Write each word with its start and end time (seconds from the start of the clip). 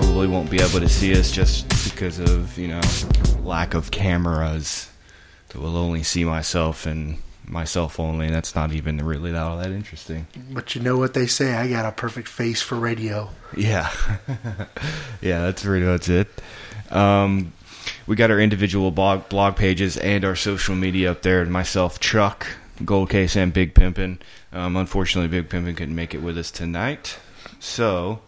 probably 0.00 0.26
won't 0.26 0.50
be 0.50 0.60
able 0.60 0.78
to 0.78 0.90
see 0.90 1.18
us 1.18 1.30
just 1.30 1.66
because 1.90 2.18
of 2.18 2.58
you 2.58 2.68
know 2.68 2.82
lack 3.42 3.72
of 3.72 3.90
cameras. 3.90 4.90
So 5.50 5.60
we'll 5.60 5.78
only 5.78 6.02
see 6.02 6.22
myself 6.22 6.84
and 6.84 7.16
myself 7.46 7.98
only, 7.98 8.26
and 8.26 8.34
that's 8.34 8.54
not 8.54 8.72
even 8.72 8.98
really 8.98 9.34
all 9.34 9.56
that 9.56 9.70
interesting. 9.70 10.26
But 10.50 10.74
you 10.74 10.82
know 10.82 10.98
what 10.98 11.14
they 11.14 11.26
say? 11.26 11.54
I 11.54 11.66
got 11.70 11.86
a 11.86 11.92
perfect 11.92 12.28
face 12.28 12.60
for 12.60 12.74
radio. 12.74 13.30
Yeah, 13.56 13.90
yeah, 15.22 15.40
that's 15.46 15.62
pretty 15.62 15.86
much 15.86 16.10
it. 16.10 16.28
Um, 16.90 17.54
we 18.06 18.16
got 18.16 18.30
our 18.30 18.38
individual 18.38 18.90
blog 18.90 19.30
blog 19.30 19.56
pages 19.56 19.96
and 19.96 20.26
our 20.26 20.36
social 20.36 20.74
media 20.74 21.12
up 21.12 21.22
there. 21.22 21.40
And 21.40 21.50
myself, 21.50 22.00
Chuck, 22.00 22.46
Gold 22.84 23.08
Case, 23.08 23.34
and 23.34 23.50
Big 23.50 23.72
Pimpin. 23.72 24.18
Um, 24.52 24.76
unfortunately, 24.76 25.28
Big 25.40 25.48
Pimpin 25.48 25.74
couldn't 25.74 25.94
make 25.94 26.14
it 26.14 26.20
with 26.20 26.36
us 26.36 26.50
tonight, 26.50 27.18
so. 27.60 28.20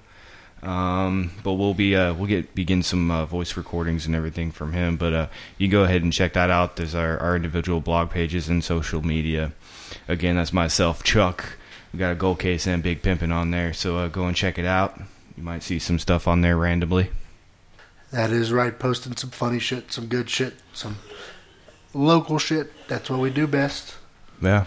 Um, 0.62 1.30
but 1.44 1.52
we'll 1.54 1.74
be 1.74 1.94
uh, 1.94 2.14
we'll 2.14 2.26
get 2.26 2.54
begin 2.54 2.82
some 2.82 3.10
uh, 3.10 3.26
voice 3.26 3.56
recordings 3.56 4.06
and 4.06 4.14
everything 4.14 4.50
from 4.50 4.72
him. 4.72 4.96
But 4.96 5.12
uh, 5.12 5.26
you 5.56 5.68
go 5.68 5.84
ahead 5.84 6.02
and 6.02 6.12
check 6.12 6.32
that 6.32 6.50
out. 6.50 6.76
There's 6.76 6.94
our, 6.94 7.18
our 7.18 7.36
individual 7.36 7.80
blog 7.80 8.10
pages 8.10 8.48
and 8.48 8.62
social 8.64 9.04
media. 9.04 9.52
Again, 10.08 10.36
that's 10.36 10.52
myself, 10.52 11.02
Chuck. 11.04 11.56
We 11.92 11.98
got 11.98 12.12
a 12.12 12.16
gold 12.16 12.40
case 12.40 12.66
and 12.66 12.82
Big 12.82 13.02
pimping 13.02 13.32
on 13.32 13.50
there, 13.50 13.72
so 13.72 13.96
uh, 13.96 14.08
go 14.08 14.26
and 14.26 14.36
check 14.36 14.58
it 14.58 14.66
out. 14.66 15.00
You 15.36 15.42
might 15.42 15.62
see 15.62 15.78
some 15.78 15.98
stuff 15.98 16.26
on 16.26 16.40
there 16.40 16.56
randomly. 16.56 17.10
That 18.10 18.30
is 18.30 18.52
right. 18.52 18.76
Posting 18.76 19.16
some 19.16 19.30
funny 19.30 19.58
shit, 19.58 19.92
some 19.92 20.06
good 20.06 20.28
shit, 20.28 20.54
some 20.72 20.98
local 21.94 22.38
shit. 22.38 22.72
That's 22.88 23.08
what 23.08 23.20
we 23.20 23.30
do 23.30 23.46
best. 23.46 23.94
Yeah, 24.42 24.66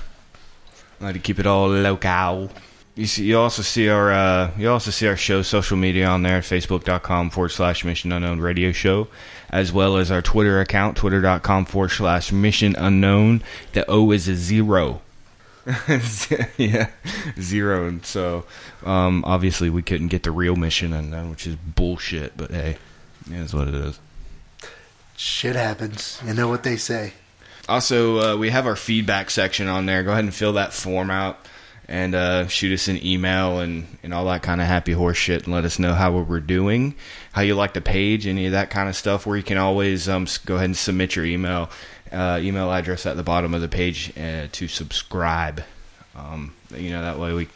I 0.99 1.05
like 1.05 1.13
to 1.13 1.19
keep 1.19 1.39
it 1.39 1.45
all 1.45 1.67
local. 1.67 2.49
You 2.95 3.05
see, 3.05 3.23
you 3.23 3.39
also 3.39 3.61
see 3.61 3.87
our 3.87 4.11
uh, 4.11 4.51
you 4.57 4.69
also 4.69 4.91
see 4.91 5.07
our 5.07 5.15
show 5.15 5.43
social 5.43 5.77
media 5.77 6.07
on 6.07 6.23
there, 6.23 6.41
facebook.com 6.41 7.29
forward 7.29 7.49
slash 7.49 7.85
Mission 7.85 8.11
Unknown 8.11 8.41
Radio 8.41 8.73
Show, 8.73 9.07
as 9.49 9.71
well 9.71 9.95
as 9.95 10.11
our 10.11 10.21
Twitter 10.21 10.59
account, 10.59 10.97
twitter.com 10.97 11.65
forward 11.65 11.89
slash 11.89 12.33
Mission 12.33 12.75
Unknown. 12.75 13.43
The 13.71 13.89
O 13.89 14.11
is 14.11 14.27
a 14.27 14.35
zero. 14.35 15.01
yeah, 16.57 16.89
zero. 17.39 17.87
And 17.87 18.05
so, 18.05 18.45
um, 18.85 19.23
obviously, 19.25 19.69
we 19.69 19.83
couldn't 19.83 20.09
get 20.09 20.23
the 20.23 20.31
real 20.31 20.57
Mission 20.57 20.91
Unknown, 20.91 21.29
which 21.29 21.47
is 21.47 21.55
bullshit. 21.55 22.35
But 22.35 22.51
hey, 22.51 22.77
it 23.27 23.37
is 23.37 23.53
what 23.53 23.69
it 23.69 23.75
is. 23.75 23.99
Shit 25.15 25.55
happens. 25.55 26.21
You 26.25 26.33
know 26.33 26.49
what 26.49 26.63
they 26.63 26.75
say. 26.75 27.13
Also, 27.69 28.33
uh, 28.33 28.37
we 28.37 28.49
have 28.49 28.65
our 28.65 28.75
feedback 28.75 29.29
section 29.29 29.69
on 29.69 29.85
there. 29.85 30.03
Go 30.03 30.11
ahead 30.11 30.25
and 30.25 30.33
fill 30.33 30.53
that 30.53 30.73
form 30.73 31.09
out 31.09 31.37
and 31.91 32.15
uh, 32.15 32.47
shoot 32.47 32.73
us 32.73 32.87
an 32.87 33.05
email 33.05 33.59
and, 33.59 33.85
and 34.01 34.13
all 34.13 34.23
that 34.25 34.41
kind 34.41 34.61
of 34.61 34.67
happy 34.67 34.93
horse 34.93 35.17
shit 35.17 35.43
and 35.43 35.53
let 35.53 35.65
us 35.65 35.77
know 35.77 35.93
how 35.93 36.17
we're 36.17 36.39
doing, 36.39 36.95
how 37.33 37.41
you 37.41 37.53
like 37.53 37.73
the 37.73 37.81
page, 37.81 38.25
any 38.25 38.45
of 38.45 38.53
that 38.53 38.69
kind 38.69 38.87
of 38.87 38.95
stuff. 38.95 39.25
Where 39.25 39.35
you 39.35 39.43
can 39.43 39.57
always 39.57 40.07
um, 40.07 40.25
go 40.45 40.55
ahead 40.55 40.65
and 40.65 40.77
submit 40.77 41.17
your 41.17 41.25
email 41.25 41.69
uh, 42.09 42.39
email 42.41 42.71
address 42.71 43.05
at 43.05 43.17
the 43.17 43.23
bottom 43.23 43.53
of 43.53 43.59
the 43.59 43.67
page 43.67 44.13
uh, 44.17 44.47
to 44.53 44.69
subscribe. 44.69 45.63
Um, 46.15 46.53
you 46.75 46.91
know 46.91 47.01
that 47.01 47.19
way 47.19 47.33
we 47.33 47.47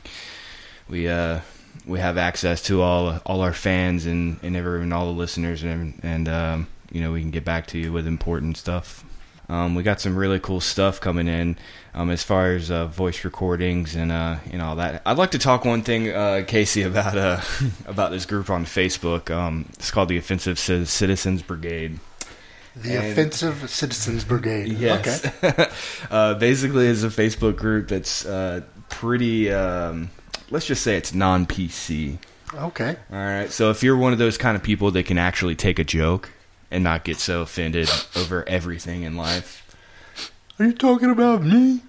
we 0.89 1.07
uh, 1.07 1.39
we 1.85 1.99
have 1.99 2.17
access 2.17 2.61
to 2.63 2.81
all 2.81 3.21
all 3.25 3.39
our 3.39 3.53
fans 3.53 4.05
and 4.05 4.37
and 4.43 4.57
everyone, 4.57 4.91
all 4.91 5.05
the 5.05 5.17
listeners, 5.17 5.63
and 5.63 5.97
and 6.03 6.27
um, 6.27 6.67
you 6.91 6.99
know 6.99 7.13
we 7.13 7.21
can 7.21 7.31
get 7.31 7.45
back 7.45 7.67
to 7.67 7.77
you 7.77 7.93
with 7.93 8.05
important 8.05 8.57
stuff. 8.57 9.05
Um, 9.47 9.75
we 9.75 9.83
got 9.83 10.01
some 10.01 10.15
really 10.17 10.39
cool 10.39 10.59
stuff 10.59 10.99
coming 10.99 11.27
in 11.27 11.57
um, 11.93 12.09
as 12.09 12.23
far 12.23 12.53
as 12.53 12.71
uh, 12.71 12.87
voice 12.87 13.23
recordings 13.23 13.95
and 13.95 14.11
uh, 14.11 14.37
and 14.51 14.61
all 14.61 14.77
that. 14.77 15.01
I'd 15.05 15.17
like 15.17 15.31
to 15.31 15.39
talk 15.39 15.65
one 15.65 15.83
thing, 15.83 16.09
uh, 16.09 16.43
Casey, 16.47 16.81
about 16.81 17.17
uh, 17.17 17.41
about 17.85 18.11
this 18.11 18.25
group 18.25 18.49
on 18.49 18.65
Facebook. 18.65 19.29
Um, 19.29 19.65
it's 19.73 19.91
called 19.91 20.09
the 20.09 20.17
Offensive 20.17 20.57
Citizens 20.59 21.41
Brigade. 21.41 21.99
The 22.75 22.97
And- 22.97 23.11
Offensive 23.11 23.69
Citizens 23.69 24.23
Brigade. 24.25 24.67
Yes. 24.79 25.25
Okay. 25.43 25.69
uh, 26.11 26.33
basically, 26.35 26.87
it's 26.87 27.03
a 27.03 27.07
Facebook 27.07 27.55
group 27.55 27.87
that's 27.87 28.25
uh, 28.25 28.61
pretty. 28.89 29.51
Um, 29.51 30.09
let's 30.49 30.65
just 30.65 30.83
say 30.83 30.97
it's 30.97 31.13
non 31.13 31.45
PC. 31.45 32.17
Okay. 32.53 32.95
All 33.11 33.17
right. 33.17 33.51
So 33.51 33.69
if 33.69 33.83
you're 33.83 33.97
one 33.97 34.13
of 34.13 34.19
those 34.19 34.37
kind 34.37 34.55
of 34.55 34.63
people 34.63 34.91
that 34.91 35.05
can 35.05 35.17
actually 35.17 35.55
take 35.55 35.77
a 35.79 35.83
joke 35.83 36.31
and 36.71 36.83
not 36.83 37.03
get 37.03 37.17
so 37.17 37.41
offended 37.41 37.89
over 38.15 38.47
everything 38.47 39.03
in 39.03 39.15
life, 39.15 39.65
Are 40.59 40.65
you 40.65 40.73
talking 40.73 41.09
about 41.11 41.43
me? 41.43 41.81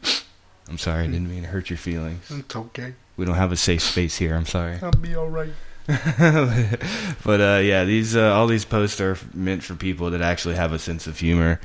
I'm 0.69 0.79
sorry. 0.79 1.05
I 1.05 1.07
didn't 1.07 1.31
mean 1.31 1.43
to 1.43 1.49
hurt 1.49 1.71
your 1.71 1.77
feelings. 1.77 2.31
It's 2.31 2.57
okay. 2.57 2.95
We 3.17 3.25
don't 3.25 3.37
have 3.37 3.53
a 3.53 3.57
safe 3.57 3.83
space 3.83 4.17
here. 4.17 4.35
I'm 4.35 4.47
sorry. 4.47 4.79
I'll 4.83 4.91
be 4.91 5.15
all 5.15 5.29
right. 5.29 5.53
but 5.87 7.41
uh, 7.41 7.61
yeah, 7.63 7.85
these 7.85 8.17
uh, 8.17 8.35
all 8.35 8.49
these 8.49 8.65
posts 8.65 9.01
are 9.01 9.17
meant 9.33 9.63
for 9.63 9.77
people 9.77 10.11
that 10.11 10.21
actually 10.21 10.57
have 10.57 10.73
a 10.73 10.79
sense 10.81 11.07
of 11.07 11.19
humor. 11.19 11.61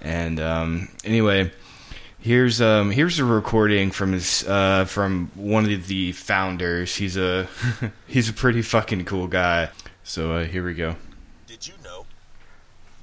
And 0.00 0.38
um, 0.38 0.88
anyway, 1.04 1.50
here's 2.20 2.60
um, 2.60 2.92
here's 2.92 3.18
a 3.18 3.24
recording 3.24 3.90
from 3.90 4.12
his 4.12 4.46
uh, 4.46 4.84
from 4.84 5.30
one 5.34 5.70
of 5.70 5.88
the 5.88 6.12
founders. 6.12 6.94
He's 6.94 7.16
a 7.16 7.48
he's 8.06 8.28
a 8.28 8.32
pretty 8.32 8.62
fucking 8.62 9.06
cool 9.06 9.26
guy. 9.26 9.70
So 10.04 10.32
uh, 10.32 10.44
here 10.44 10.64
we 10.64 10.74
go. 10.74 10.94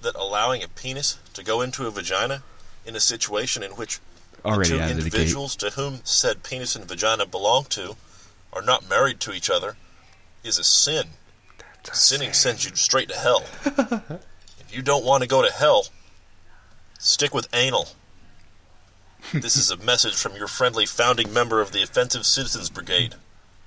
Did 0.02 0.08
you 0.08 0.14
know 0.14 0.20
that 0.20 0.20
allowing 0.20 0.64
a 0.64 0.68
penis 0.68 1.20
to 1.34 1.44
go 1.44 1.62
into 1.62 1.86
a 1.86 1.92
vagina 1.92 2.44
in 2.86 2.96
a 2.96 3.00
situation 3.00 3.64
in 3.64 3.72
which 3.72 4.00
Already 4.44 4.72
the 4.72 4.78
two 4.78 4.82
out 4.82 4.88
the 4.88 4.92
individuals 4.98 5.56
to 5.58 5.70
whom 5.72 6.00
said 6.04 6.44
penis 6.44 6.76
and 6.76 6.88
vagina 6.88 7.26
belong 7.26 7.66
to 7.66 7.96
are 8.52 8.62
not 8.62 8.90
married 8.90 9.20
to 9.22 9.34
each 9.34 9.50
other 9.50 9.78
is 10.44 10.58
a 10.58 10.64
sin? 10.64 11.10
Sinning 11.94 12.34
sends 12.34 12.66
you 12.66 12.76
straight 12.76 13.10
to 13.10 13.16
hell. 13.16 13.44
if 14.60 14.70
you 14.72 14.82
don't 14.82 15.06
want 15.06 15.24
to 15.24 15.28
go 15.28 15.42
to 15.42 15.52
hell, 15.52 15.88
stick 17.00 17.34
with 17.34 17.48
anal. 17.54 17.88
this 19.34 19.56
is 19.56 19.72
a 19.72 19.78
message 19.86 20.16
from 20.16 20.36
your 20.36 20.48
friendly 20.48 20.86
founding 20.86 21.32
member 21.34 21.62
of 21.62 21.72
the 21.72 21.84
Offensive 21.84 22.26
Citizens 22.26 22.70
Brigade. 22.70 23.16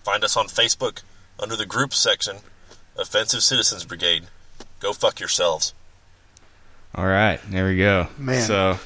Find 0.04 0.22
us 0.24 0.36
on 0.36 0.46
Facebook 0.46 1.02
under 1.38 1.56
the 1.56 1.66
group 1.66 1.94
section, 1.94 2.38
Offensive 2.96 3.42
Citizens 3.42 3.84
Brigade. 3.84 4.24
Go 4.80 4.92
fuck 4.92 5.18
yourselves. 5.20 5.74
All 6.94 7.06
right, 7.06 7.40
there 7.50 7.66
we 7.66 7.76
go. 7.76 8.08
Man. 8.18 8.42
So 8.42 8.78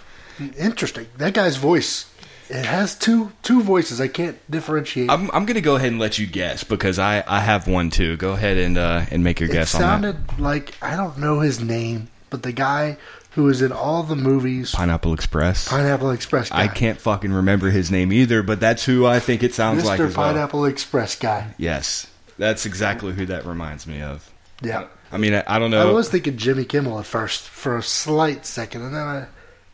Interesting. 0.59 1.07
That 1.17 1.35
guy's 1.35 1.57
voice. 1.57 2.11
It 2.49 2.65
has 2.65 2.95
two 2.97 3.33
two 3.43 3.63
voices. 3.63 4.01
I 4.01 4.09
can't 4.09 4.39
differentiate. 4.51 5.11
I'm 5.11 5.31
I'm 5.33 5.45
gonna 5.45 5.61
go 5.61 5.77
ahead 5.77 5.91
and 5.91 6.01
let 6.01 6.19
you 6.19 6.27
guess 6.27 6.65
because 6.65 6.99
I, 6.99 7.23
I 7.27 7.41
have 7.41 7.69
one 7.69 7.91
too. 7.91 8.17
Go 8.17 8.33
ahead 8.33 8.57
and 8.57 8.79
uh, 8.79 9.05
and 9.11 9.23
make 9.23 9.41
your 9.41 9.51
it 9.51 9.53
guess 9.53 9.75
on 9.75 9.81
that. 9.81 9.87
sounded 9.87 10.39
like 10.39 10.75
I 10.81 10.97
don't 10.97 11.19
know 11.19 11.41
his 11.41 11.61
name, 11.61 12.09
but 12.31 12.43
the 12.43 12.53
guy 12.53 12.97
who 13.33 13.49
is 13.49 13.61
in 13.61 13.71
all 13.71 14.03
the 14.03 14.17
movies, 14.17 14.75
Pineapple 14.75 15.13
Express. 15.13 15.69
Pineapple 15.69 16.11
Express 16.11 16.49
guy. 16.49 16.63
I 16.63 16.69
can't 16.69 16.99
fucking 16.99 17.33
remember 17.33 17.69
his 17.69 17.91
name 17.91 18.13
either, 18.15 18.43
but 18.43 18.61
that's 18.61 18.85
who 18.85 19.05
I 19.05 19.21
think 19.21 19.43
it 19.43 19.53
sounds 19.53 19.83
Mr. 19.83 19.87
like 19.87 19.99
well. 19.99 20.11
Pineapple 20.13 20.65
Express 20.65 21.17
guy. 21.17 21.55
Yes, 21.59 22.07
that's 22.39 22.65
exactly 22.65 23.13
who 23.13 23.27
that 23.27 23.45
reminds 23.45 23.87
me 23.87 24.01
of. 24.01 24.33
Yeah. 24.63 24.87
I 25.11 25.17
mean, 25.17 25.35
I, 25.35 25.45
I 25.47 25.59
don't 25.59 25.71
know. 25.71 25.89
I 25.89 25.93
was 25.93 26.09
thinking 26.09 26.37
Jimmy 26.37 26.65
Kimmel 26.65 26.99
at 26.99 27.07
first 27.07 27.43
for 27.49 27.77
a 27.77 27.83
slight 27.83 28.45
second, 28.47 28.83
and 28.83 28.95
then 28.95 29.07
I 29.07 29.27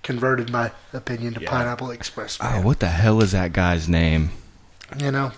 converted 0.03 0.51
my 0.51 0.71
opinion 0.93 1.35
to 1.35 1.41
Yeah. 1.41 1.51
Pineapple 1.51 1.91
Express. 1.91 2.39
oh, 2.41 2.61
what 2.63 2.81
the 2.81 2.89
hell 2.89 3.21
is 3.23 3.33
that 3.33 3.53
guy's 3.53 3.89
name? 3.89 4.31
You 4.99 5.11
know, 5.11 5.33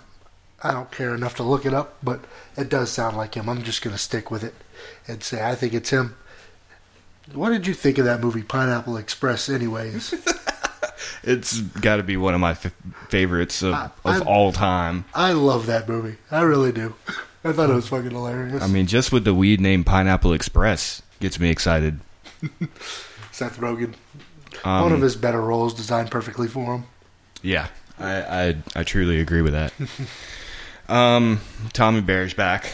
I 0.63 0.73
don't 0.73 0.91
care 0.91 1.15
enough 1.15 1.37
to 1.37 1.43
look 1.43 1.65
it 1.65 1.73
up, 1.73 1.97
but 2.03 2.21
it 2.57 2.69
does 2.69 2.91
sound 2.91 3.17
like 3.17 3.35
him. 3.37 3.49
I'm 3.49 3.63
just 3.63 3.81
going 3.83 3.95
to 3.95 4.03
stick 4.03 4.31
with 4.31 4.43
it 4.45 4.55
and 5.09 5.23
say 5.23 5.43
I 5.49 5.55
think 5.55 5.73
it's 5.73 5.91
him. 5.91 6.17
What 7.33 7.51
did 7.51 7.67
you 7.67 7.75
think 7.75 7.99
of 7.99 8.05
that 8.05 8.21
movie, 8.21 8.43
Pineapple 8.43 8.97
Express, 8.97 9.49
anyways? 9.49 10.15
It's 11.23 11.61
got 11.61 11.97
to 11.97 12.03
be 12.05 12.17
one 12.17 12.35
of 12.35 12.41
my 12.41 12.53
f- 12.53 12.73
favorites 13.09 13.63
of, 13.63 13.75
I- 13.75 13.91
of 14.05 14.27
all 14.29 14.53
time. 14.53 15.05
I 15.13 15.33
love 15.33 15.67
that 15.67 15.89
movie. 15.89 16.17
I 16.31 16.43
really 16.43 16.71
do. 16.73 16.95
I 17.47 17.53
thought 17.53 17.71
it 17.71 17.75
was 17.75 17.89
fucking 17.89 18.11
hilarious. 18.11 18.63
I 18.63 18.67
mean, 18.67 18.87
just 18.87 19.13
with 19.13 19.25
the 19.25 19.35
weed 19.35 19.61
name 19.61 19.85
Pineapple 19.85 20.33
Express 20.33 21.03
gets 21.21 21.39
me 21.39 21.49
excited. 21.51 22.01
Seth 23.33 23.59
Rogen, 23.59 23.95
Um, 24.65 24.83
one 24.83 24.93
of 24.93 25.01
his 25.01 25.17
better 25.17 25.41
roles, 25.41 25.75
designed 25.75 26.11
perfectly 26.11 26.49
for 26.49 26.75
him. 26.77 26.85
Yeah, 27.43 27.69
I, 27.99 28.15
I 28.23 28.57
I 28.75 28.83
truly 28.83 29.21
agree 29.21 29.43
with 29.43 29.53
that. 29.53 29.73
um, 30.89 31.41
Tommy 31.73 32.01
Bear's 32.01 32.35
back. 32.35 32.73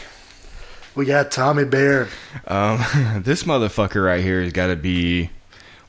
We 0.95 1.05
got 1.05 1.31
Tommy 1.31 1.65
Bear. 1.65 2.07
Um, 2.47 2.77
this 3.23 3.43
motherfucker 3.43 4.03
right 4.03 4.21
here 4.23 4.41
has 4.43 4.53
got 4.53 4.67
to 4.67 4.75
be 4.75 5.29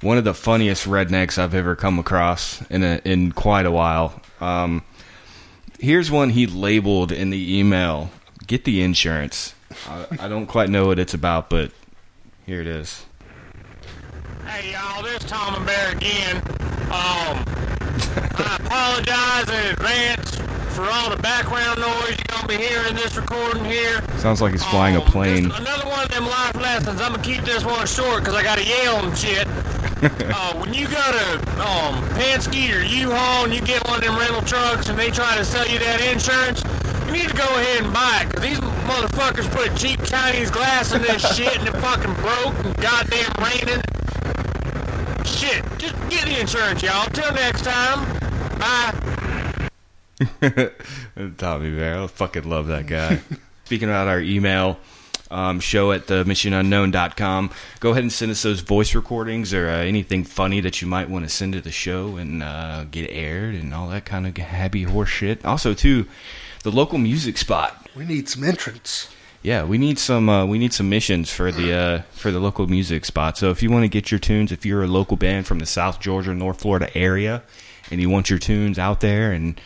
one 0.00 0.18
of 0.18 0.24
the 0.24 0.34
funniest 0.34 0.86
rednecks 0.86 1.38
I've 1.38 1.54
ever 1.54 1.76
come 1.76 1.98
across 1.98 2.60
in 2.70 2.82
a, 2.82 3.00
in 3.04 3.32
quite 3.32 3.66
a 3.66 3.70
while. 3.70 4.20
Um, 4.40 4.82
here's 5.78 6.10
one 6.10 6.30
he 6.30 6.46
labeled 6.46 7.12
in 7.12 7.30
the 7.30 7.58
email: 7.58 8.10
"Get 8.46 8.64
the 8.64 8.82
insurance." 8.82 9.54
I, 9.88 10.06
I 10.20 10.28
don't 10.28 10.46
quite 10.46 10.68
know 10.70 10.86
what 10.86 10.98
it's 10.98 11.14
about, 11.14 11.50
but 11.50 11.70
here 12.46 12.60
it 12.60 12.66
is. 12.66 13.04
Hey 14.46 14.72
y'all, 14.72 15.02
this 15.02 15.22
Tom 15.24 15.54
and 15.54 15.66
Bear 15.66 15.90
again. 15.92 16.36
Um, 16.86 17.44
I 18.36 18.58
apologize 18.60 19.48
in 19.48 19.72
advance 19.72 20.36
for 20.74 20.82
all 20.90 21.10
the 21.10 21.16
background 21.22 21.80
noise 21.80 22.10
you're 22.18 22.26
gonna 22.28 22.46
be 22.48 22.56
hearing 22.56 22.94
this 22.94 23.16
recording 23.16 23.64
here. 23.64 24.02
Sounds 24.18 24.40
like 24.42 24.52
he's 24.52 24.64
flying 24.64 24.96
a 24.96 25.00
Um, 25.00 25.06
plane. 25.10 25.44
Another 25.50 25.88
one 25.88 26.04
of 26.04 26.10
them 26.10 26.26
life 26.26 26.54
lessons. 26.56 27.00
I'm 27.00 27.12
gonna 27.12 27.22
keep 27.22 27.42
this 27.44 27.64
one 27.64 27.86
short 27.86 28.20
because 28.22 28.34
I 28.34 28.42
gotta 28.42 28.64
yell 28.64 29.04
and 29.04 29.16
shit. 29.16 29.46
uh, 30.02 30.54
when 30.54 30.74
you 30.74 30.86
go 30.86 31.00
to 31.00 31.40
um, 31.66 32.02
Penske 32.10 32.76
or 32.78 32.82
U-Haul 32.82 33.44
and 33.44 33.54
you 33.54 33.60
get 33.62 33.86
one 33.88 33.98
of 33.98 34.04
them 34.04 34.18
rental 34.18 34.42
trucks 34.42 34.88
and 34.88 34.98
they 34.98 35.10
try 35.10 35.36
to 35.36 35.44
sell 35.44 35.66
you 35.66 35.78
that 35.78 36.00
insurance, 36.00 36.62
you 37.06 37.12
need 37.12 37.28
to 37.28 37.36
go 37.36 37.44
ahead 37.44 37.84
and 37.84 37.92
buy 37.92 38.22
it 38.22 38.28
because 38.28 38.42
these 38.42 38.58
motherfuckers 38.58 39.50
put 39.50 39.76
cheap 39.76 40.02
Chinese 40.04 40.50
glass 40.50 40.92
in 40.92 41.02
this 41.02 41.22
shit 41.36 41.58
and 41.58 41.68
it 41.68 41.72
fucking 41.80 42.14
broke 42.14 42.64
and 42.64 42.76
goddamn 42.76 43.32
raining. 43.38 43.82
Shit, 45.24 45.64
just 45.78 45.94
get 46.10 46.26
the 46.26 46.40
insurance, 46.40 46.82
y'all. 46.82 47.06
Till 47.06 47.32
next 47.32 47.64
time, 47.64 48.18
bye. 48.58 49.14
Tommy 51.38 51.70
Bear. 51.76 52.02
I 52.02 52.06
fucking 52.06 52.48
love 52.48 52.66
that 52.68 52.86
guy. 52.86 53.20
Speaking 53.64 53.88
about 53.88 54.08
our 54.08 54.20
email, 54.20 54.78
um, 55.30 55.58
show 55.60 55.92
at 55.92 56.06
the 56.06 56.24
missionunknown.com. 56.24 57.50
Go 57.80 57.90
ahead 57.90 58.02
and 58.02 58.12
send 58.12 58.30
us 58.30 58.42
those 58.42 58.60
voice 58.60 58.94
recordings 58.94 59.54
or 59.54 59.68
uh, 59.68 59.78
anything 59.78 60.24
funny 60.24 60.60
that 60.60 60.80
you 60.82 60.86
might 60.88 61.08
want 61.08 61.24
to 61.24 61.30
send 61.30 61.54
to 61.54 61.60
the 61.60 61.72
show 61.72 62.16
and 62.16 62.42
uh, 62.42 62.84
get 62.90 63.10
aired 63.10 63.54
and 63.54 63.72
all 63.74 63.88
that 63.88 64.04
kind 64.04 64.26
of 64.26 64.36
happy 64.36 64.82
horse 64.84 65.08
shit. 65.08 65.44
Also, 65.44 65.74
too, 65.74 66.06
the 66.64 66.72
local 66.72 66.98
music 66.98 67.38
spot. 67.38 67.88
We 67.94 68.04
need 68.04 68.28
some 68.28 68.42
entrance. 68.42 69.08
Yeah, 69.42 69.64
we 69.64 69.76
need 69.76 69.98
some 69.98 70.28
uh, 70.28 70.46
we 70.46 70.58
need 70.58 70.72
some 70.72 70.88
missions 70.88 71.30
for 71.30 71.52
the 71.52 71.72
uh, 71.72 72.02
for 72.12 72.30
the 72.30 72.40
local 72.40 72.66
music 72.66 73.04
spot. 73.04 73.36
So 73.38 73.50
if 73.50 73.62
you 73.62 73.70
want 73.70 73.84
to 73.84 73.88
get 73.88 74.10
your 74.10 74.18
tunes, 74.18 74.50
if 74.50 74.64
you're 74.64 74.82
a 74.82 74.88
local 74.88 75.18
band 75.18 75.46
from 75.46 75.58
the 75.58 75.66
South 75.66 76.00
Georgia, 76.00 76.34
North 76.34 76.62
Florida 76.62 76.90
area, 76.96 77.42
and 77.90 78.00
you 78.00 78.08
want 78.08 78.30
your 78.30 78.38
tunes 78.38 78.78
out 78.78 79.00
there 79.00 79.32
and 79.32 79.60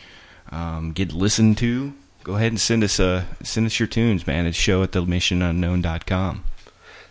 um, 0.51 0.91
get 0.91 1.13
listened 1.13 1.57
to, 1.59 1.93
go 2.25 2.35
ahead 2.35 2.51
and 2.51 2.59
send 2.59 2.83
us 2.83 2.99
uh, 2.99 3.23
send 3.41 3.65
us 3.65 3.79
your 3.79 3.87
tunes, 3.87 4.27
man. 4.27 4.45
It's 4.45 4.57
show 4.57 4.83
at 4.83 4.91
the 4.91 5.01
missionunknown.com. 5.01 6.43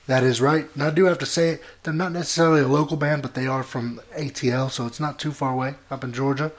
That 0.06 0.23
is 0.23 0.40
right. 0.40 0.67
And 0.75 0.82
I 0.82 0.90
do 0.90 1.05
have 1.05 1.19
to 1.19 1.26
say, 1.26 1.61
they're 1.82 1.93
not 1.93 2.12
necessarily 2.12 2.62
a 2.62 2.69
local 2.69 2.96
band, 2.96 3.20
but 3.20 3.35
they 3.35 3.46
are 3.46 3.62
from 3.62 4.00
ATL, 4.17 4.70
so 4.70 4.87
it's 4.87 5.00
not 5.00 5.19
too 5.19 5.32
far 5.32 5.52
away 5.52 5.75
up 5.90 6.02
in 6.02 6.12
Georgia. 6.12 6.52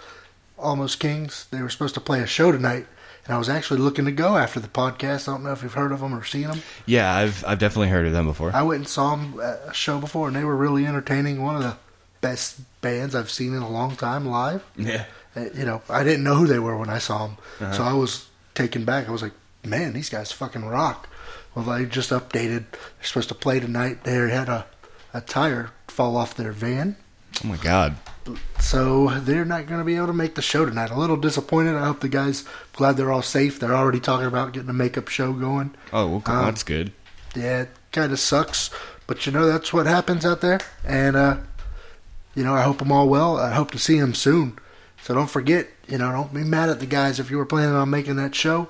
Almost 0.57 0.99
Kings. 0.99 1.47
They 1.49 1.61
were 1.61 1.69
supposed 1.69 1.95
to 1.95 2.01
play 2.01 2.21
a 2.21 2.27
show 2.27 2.51
tonight, 2.51 2.85
and 3.29 3.35
I 3.35 3.37
was 3.37 3.47
actually 3.47 3.79
looking 3.79 4.05
to 4.05 4.11
go 4.11 4.35
after 4.37 4.59
the 4.59 4.67
podcast. 4.67 5.29
I 5.29 5.33
don't 5.33 5.43
know 5.43 5.51
if 5.51 5.61
you've 5.61 5.75
heard 5.75 5.91
of 5.91 5.99
them 5.99 6.13
or 6.15 6.23
seen 6.25 6.47
them. 6.47 6.61
Yeah, 6.87 7.13
I've 7.13 7.45
I've 7.45 7.59
definitely 7.59 7.89
heard 7.89 8.07
of 8.07 8.11
them 8.13 8.25
before. 8.25 8.51
I 8.53 8.63
went 8.63 8.79
and 8.79 8.87
saw 8.87 9.15
them 9.15 9.39
at 9.39 9.61
a 9.69 9.73
show 9.73 9.99
before, 9.99 10.27
and 10.27 10.35
they 10.35 10.43
were 10.43 10.57
really 10.57 10.85
entertaining. 10.87 11.43
One 11.43 11.55
of 11.55 11.61
the 11.61 11.77
best 12.21 12.59
bands 12.81 13.13
I've 13.15 13.29
seen 13.29 13.53
in 13.55 13.61
a 13.61 13.69
long 13.69 13.95
time 13.95 14.25
live. 14.25 14.65
Yeah. 14.75 15.05
Uh, 15.35 15.45
You 15.53 15.65
know, 15.65 15.81
I 15.89 16.03
didn't 16.03 16.23
know 16.23 16.35
who 16.35 16.47
they 16.47 16.59
were 16.59 16.75
when 16.75 16.89
I 16.89 16.97
saw 16.97 17.27
them, 17.27 17.37
Uh-huh. 17.61 17.73
so 17.73 17.83
I 17.83 17.93
was 17.93 18.27
taken 18.55 18.83
back. 18.83 19.07
I 19.07 19.11
was 19.11 19.21
like, 19.21 19.33
"Man, 19.63 19.93
these 19.93 20.09
guys 20.09 20.31
fucking 20.31 20.65
rock." 20.65 21.07
Well, 21.55 21.65
they 21.65 21.85
just 21.85 22.09
updated. 22.09 22.65
They're 22.71 23.03
supposed 23.03 23.29
to 23.29 23.35
play 23.35 23.59
tonight. 23.59 24.03
They 24.05 24.15
had 24.15 24.49
a 24.49 24.65
a 25.13 25.21
tire 25.21 25.69
fall 25.87 26.17
off 26.17 26.35
their 26.35 26.51
van, 26.51 26.95
Oh 27.43 27.47
my 27.47 27.57
god. 27.57 27.95
So 28.59 29.07
they're 29.19 29.45
not 29.45 29.67
going 29.67 29.79
to 29.79 29.85
be 29.85 29.95
able 29.95 30.07
to 30.07 30.13
make 30.13 30.35
the 30.35 30.41
show 30.41 30.65
tonight. 30.65 30.91
A 30.91 30.97
little 30.99 31.17
disappointed. 31.17 31.75
I 31.75 31.85
hope 31.85 31.99
the 32.01 32.09
guys 32.09 32.45
glad 32.73 32.97
they're 32.97 33.11
all 33.11 33.21
safe. 33.21 33.59
They're 33.59 33.75
already 33.75 33.99
talking 33.99 34.27
about 34.27 34.53
getting 34.53 34.69
a 34.69 34.73
makeup 34.73 35.07
show 35.07 35.33
going. 35.33 35.75
Oh, 35.93 36.07
well, 36.07 36.23
Um, 36.25 36.45
that's 36.45 36.63
good. 36.63 36.91
Yeah, 37.35 37.61
it 37.61 37.69
kind 37.91 38.11
of 38.11 38.19
sucks, 38.19 38.69
but 39.07 39.25
you 39.25 39.31
know 39.31 39.45
that's 39.45 39.71
what 39.71 39.85
happens 39.85 40.25
out 40.25 40.41
there. 40.41 40.59
And 40.85 41.15
uh, 41.15 41.37
you 42.35 42.43
know, 42.43 42.55
I 42.55 42.61
hope 42.63 42.79
them 42.79 42.91
all 42.91 43.07
well. 43.07 43.37
I 43.37 43.51
hope 43.53 43.71
to 43.71 43.79
see 43.79 43.99
them 43.99 44.13
soon. 44.13 44.57
So 45.03 45.13
don't 45.13 45.29
forget, 45.29 45.67
you 45.87 45.97
know, 45.97 46.11
don't 46.11 46.33
be 46.33 46.43
mad 46.43 46.69
at 46.69 46.79
the 46.79 46.85
guys 46.85 47.19
if 47.19 47.31
you 47.31 47.37
were 47.37 47.45
planning 47.45 47.75
on 47.75 47.89
making 47.89 48.15
that 48.17 48.35
show. 48.35 48.69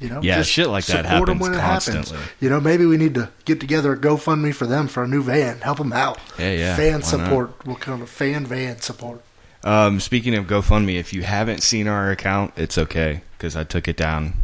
You 0.00 0.08
know, 0.08 0.20
Yeah, 0.22 0.36
just 0.36 0.50
shit 0.50 0.68
like 0.68 0.84
that 0.86 1.04
support 1.04 1.28
happens 1.28 1.40
when 1.40 1.54
it 1.54 1.60
constantly. 1.60 2.16
happens. 2.16 2.32
You 2.40 2.50
know, 2.50 2.60
maybe 2.60 2.86
we 2.86 2.96
need 2.96 3.14
to 3.14 3.30
get 3.44 3.60
together 3.60 3.92
a 3.92 3.96
GoFundMe 3.96 4.54
for 4.54 4.66
them 4.66 4.86
for 4.88 5.02
a 5.02 5.08
new 5.08 5.22
van. 5.22 5.58
Help 5.60 5.78
them 5.78 5.92
out. 5.92 6.18
Yeah, 6.38 6.52
yeah, 6.52 6.76
Fan 6.76 6.92
why 6.92 6.98
not? 6.98 7.04
support. 7.04 7.66
We'll 7.66 7.76
call 7.76 8.02
it 8.02 8.08
fan 8.08 8.46
van 8.46 8.80
support. 8.80 9.22
Um, 9.64 9.98
speaking 10.00 10.34
of 10.34 10.46
GoFundMe, 10.46 10.98
if 10.98 11.12
you 11.12 11.22
haven't 11.22 11.62
seen 11.62 11.88
our 11.88 12.10
account, 12.10 12.52
it's 12.56 12.78
okay 12.78 13.22
because 13.36 13.56
I 13.56 13.64
took 13.64 13.88
it 13.88 13.96
down 13.96 14.34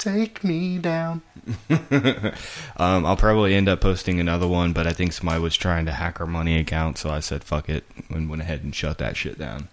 Take 0.00 0.42
me 0.42 0.78
down. 0.78 1.20
um, 1.70 3.04
I'll 3.04 3.18
probably 3.18 3.54
end 3.54 3.68
up 3.68 3.82
posting 3.82 4.18
another 4.18 4.48
one, 4.48 4.72
but 4.72 4.86
I 4.86 4.94
think 4.94 5.12
somebody 5.12 5.42
was 5.42 5.54
trying 5.58 5.84
to 5.84 5.92
hack 5.92 6.20
our 6.22 6.26
money 6.26 6.58
account, 6.58 6.96
so 6.96 7.10
I 7.10 7.20
said 7.20 7.44
fuck 7.44 7.68
it 7.68 7.84
and 8.08 8.30
went 8.30 8.40
ahead 8.40 8.64
and 8.64 8.74
shut 8.74 8.96
that 8.96 9.18
shit 9.18 9.38
down. 9.38 9.68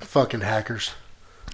Fucking 0.00 0.42
hackers. 0.42 0.90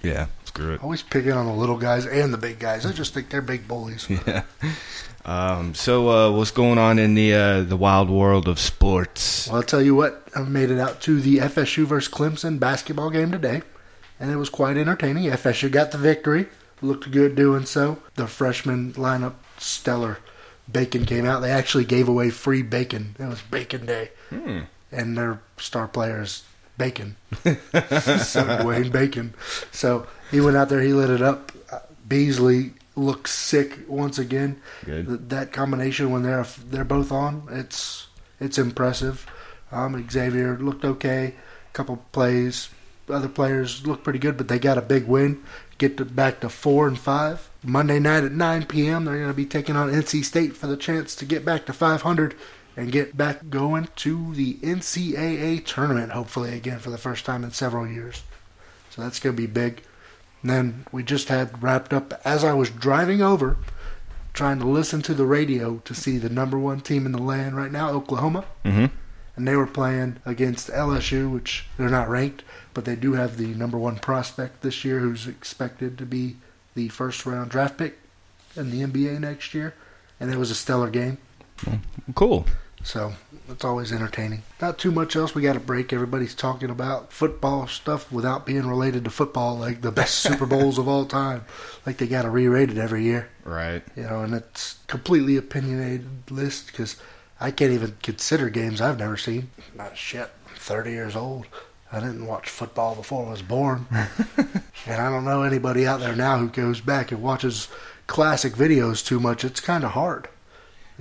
Yeah, 0.02 0.26
screw 0.50 0.74
it. 0.74 0.82
Always 0.82 1.02
picking 1.02 1.32
on 1.32 1.46
the 1.46 1.52
little 1.52 1.76
guys 1.78 2.06
and 2.06 2.34
the 2.34 2.38
big 2.38 2.58
guys. 2.58 2.84
I 2.84 2.92
just 2.92 3.14
think 3.14 3.30
they're 3.30 3.40
big 3.42 3.66
bullies. 3.68 4.06
Yeah. 4.26 4.42
Um, 5.24 5.74
so 5.74 6.08
uh, 6.08 6.30
what's 6.36 6.50
going 6.50 6.78
on 6.78 6.98
in 6.98 7.14
the 7.14 7.34
uh, 7.34 7.60
the 7.62 7.76
wild 7.76 8.08
world 8.08 8.48
of 8.48 8.58
sports? 8.58 9.46
Well, 9.48 9.56
I'll 9.56 9.62
tell 9.62 9.82
you 9.82 9.94
what, 9.94 10.26
I 10.34 10.40
made 10.42 10.70
it 10.70 10.78
out 10.80 11.00
to 11.02 11.20
the 11.20 11.38
FSU 11.38 11.84
versus 11.84 12.12
Clemson 12.12 12.58
basketball 12.58 13.10
game 13.10 13.30
today, 13.30 13.60
and 14.18 14.30
it 14.30 14.36
was 14.36 14.48
quite 14.48 14.78
entertaining. 14.78 15.30
FSU 15.30 15.70
got 15.70 15.90
the 15.92 15.98
victory, 15.98 16.46
looked 16.80 17.10
good 17.10 17.34
doing 17.36 17.66
so. 17.66 17.98
The 18.14 18.26
freshman 18.26 18.94
lineup, 18.94 19.34
stellar. 19.58 20.18
Bacon 20.72 21.04
came 21.04 21.26
out. 21.26 21.40
They 21.40 21.50
actually 21.50 21.84
gave 21.84 22.08
away 22.08 22.30
free 22.30 22.62
bacon. 22.62 23.14
It 23.18 23.26
was 23.26 23.42
Bacon 23.42 23.84
Day, 23.86 24.10
Hmm. 24.30 24.60
and 24.90 25.18
their 25.18 25.40
star 25.58 25.86
player 25.86 26.22
is 26.22 26.44
Bacon, 26.78 27.16
so 28.22 28.64
Wayne 28.66 28.90
Bacon. 28.90 29.34
So 29.70 30.06
he 30.30 30.40
went 30.40 30.56
out 30.56 30.68
there, 30.68 30.80
he 30.80 30.92
lit 30.92 31.10
it 31.10 31.22
up. 31.22 31.52
Uh, 31.70 31.80
Beasley 32.06 32.72
looks 32.96 33.32
sick 33.32 33.78
once 33.88 34.18
again. 34.18 34.60
Good. 34.84 35.06
Th- 35.06 35.20
that 35.28 35.52
combination 35.52 36.10
when 36.10 36.22
they're 36.22 36.46
they're 36.66 36.84
both 36.84 37.12
on, 37.12 37.48
it's 37.50 38.08
it's 38.40 38.58
impressive. 38.58 39.26
Um, 39.72 40.08
Xavier 40.10 40.58
looked 40.58 40.84
okay, 40.84 41.34
A 41.68 41.72
couple 41.72 41.96
plays. 42.12 42.70
Other 43.08 43.28
players 43.28 43.86
looked 43.86 44.04
pretty 44.04 44.18
good, 44.18 44.36
but 44.36 44.48
they 44.48 44.58
got 44.58 44.78
a 44.78 44.82
big 44.82 45.06
win. 45.06 45.42
Get 45.78 45.96
to, 45.96 46.04
back 46.04 46.40
to 46.40 46.48
four 46.48 46.86
and 46.86 46.98
five. 46.98 47.48
Monday 47.62 47.98
night 47.98 48.24
at 48.24 48.32
9 48.32 48.66
p.m. 48.66 49.04
They're 49.04 49.16
going 49.16 49.28
to 49.28 49.34
be 49.34 49.46
taking 49.46 49.76
on 49.76 49.90
NC 49.90 50.24
State 50.24 50.56
for 50.56 50.66
the 50.66 50.76
chance 50.76 51.14
to 51.16 51.24
get 51.24 51.44
back 51.44 51.66
to 51.66 51.72
500 51.72 52.34
and 52.76 52.92
get 52.92 53.16
back 53.16 53.50
going 53.50 53.88
to 53.96 54.34
the 54.34 54.54
NCAA 54.54 55.64
tournament, 55.64 56.12
hopefully 56.12 56.54
again 56.54 56.78
for 56.78 56.90
the 56.90 56.98
first 56.98 57.24
time 57.24 57.44
in 57.44 57.50
several 57.50 57.86
years. 57.86 58.22
So 58.90 59.02
that's 59.02 59.20
going 59.20 59.34
to 59.36 59.42
be 59.42 59.46
big. 59.46 59.82
And 60.42 60.50
then 60.50 60.86
we 60.92 61.02
just 61.02 61.28
had 61.28 61.62
wrapped 61.62 61.92
up 61.92 62.20
as 62.24 62.44
I 62.44 62.54
was 62.54 62.70
driving 62.70 63.20
over, 63.20 63.56
trying 64.32 64.58
to 64.60 64.66
listen 64.66 65.02
to 65.02 65.14
the 65.14 65.26
radio 65.26 65.78
to 65.84 65.94
see 65.94 66.16
the 66.16 66.28
number 66.30 66.58
one 66.58 66.80
team 66.80 67.06
in 67.06 67.12
the 67.12 67.18
land 67.18 67.56
right 67.56 67.72
now, 67.72 67.90
Oklahoma. 67.90 68.44
Mm-hmm. 68.64 68.86
And 69.36 69.48
they 69.48 69.56
were 69.56 69.66
playing 69.66 70.20
against 70.26 70.68
LSU, 70.68 71.30
which 71.30 71.66
they're 71.78 71.88
not 71.88 72.08
ranked, 72.08 72.42
but 72.74 72.84
they 72.84 72.96
do 72.96 73.14
have 73.14 73.36
the 73.36 73.48
number 73.54 73.78
one 73.78 73.96
prospect 73.96 74.62
this 74.62 74.84
year 74.84 74.98
who's 75.00 75.26
expected 75.26 75.96
to 75.98 76.06
be 76.06 76.36
the 76.74 76.88
first 76.88 77.24
round 77.26 77.50
draft 77.50 77.78
pick 77.78 77.98
in 78.56 78.70
the 78.70 78.82
NBA 78.82 79.20
next 79.20 79.54
year. 79.54 79.74
And 80.18 80.30
it 80.30 80.36
was 80.36 80.50
a 80.50 80.54
stellar 80.54 80.90
game. 80.90 81.18
Cool. 82.14 82.46
So 82.82 83.12
it's 83.48 83.64
always 83.64 83.92
entertaining. 83.92 84.42
Not 84.60 84.78
too 84.78 84.90
much 84.90 85.14
else. 85.14 85.34
We 85.34 85.42
got 85.42 85.56
a 85.56 85.60
break. 85.60 85.92
Everybody's 85.92 86.34
talking 86.34 86.70
about 86.70 87.12
football 87.12 87.66
stuff 87.66 88.10
without 88.10 88.46
being 88.46 88.66
related 88.66 89.04
to 89.04 89.10
football, 89.10 89.56
like 89.58 89.82
the 89.82 89.92
best 89.92 90.14
Super 90.20 90.46
Bowls 90.46 90.78
of 90.78 90.88
all 90.88 91.04
time. 91.04 91.44
Like 91.84 91.98
they 91.98 92.06
got 92.06 92.22
to 92.22 92.30
re-rate 92.30 92.70
it 92.70 92.78
every 92.78 93.04
year, 93.04 93.28
Right. 93.44 93.82
you 93.96 94.04
know. 94.04 94.22
And 94.22 94.34
it's 94.34 94.78
completely 94.86 95.36
opinionated 95.36 96.06
list 96.30 96.68
because 96.68 96.96
I 97.38 97.50
can't 97.50 97.72
even 97.72 97.96
consider 98.02 98.48
games 98.48 98.80
I've 98.80 98.98
never 98.98 99.16
seen. 99.16 99.50
Not 99.76 99.96
shit. 99.96 100.30
I'm 100.48 100.54
30 100.56 100.90
years 100.90 101.16
old. 101.16 101.46
I 101.92 101.98
didn't 102.00 102.26
watch 102.26 102.48
football 102.48 102.94
before 102.94 103.26
I 103.26 103.30
was 103.32 103.42
born, 103.42 103.86
and 104.36 105.02
I 105.02 105.10
don't 105.10 105.24
know 105.24 105.42
anybody 105.42 105.88
out 105.88 105.98
there 105.98 106.14
now 106.14 106.38
who 106.38 106.48
goes 106.48 106.80
back 106.80 107.10
and 107.10 107.20
watches 107.20 107.66
classic 108.06 108.52
videos 108.52 109.04
too 109.04 109.18
much. 109.18 109.44
It's 109.44 109.58
kind 109.58 109.82
of 109.82 109.90
hard. 109.90 110.28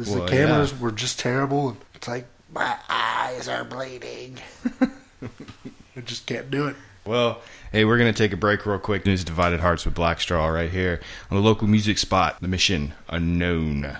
Well, 0.07 0.25
the 0.25 0.31
cameras 0.31 0.77
were 0.79 0.91
just 0.91 1.19
terrible. 1.19 1.77
It's 1.95 2.07
like 2.07 2.27
my 2.53 2.77
eyes 2.89 3.47
are 3.47 3.63
bleeding. 3.63 4.37
I 4.81 6.01
just 6.05 6.25
can't 6.25 6.49
do 6.49 6.67
it. 6.67 6.75
Well, 7.05 7.41
hey, 7.71 7.85
we're 7.85 7.97
gonna 7.97 8.13
take 8.13 8.33
a 8.33 8.37
break 8.37 8.65
real 8.65 8.79
quick. 8.79 9.05
News 9.05 9.23
divided 9.23 9.59
hearts 9.59 9.85
with 9.85 9.95
Black 9.95 10.21
Straw 10.21 10.47
right 10.47 10.69
here 10.69 11.01
on 11.29 11.37
the 11.37 11.43
local 11.43 11.67
music 11.67 11.97
spot, 11.97 12.39
the 12.39 12.47
Mission 12.47 12.93
Unknown. 13.09 13.97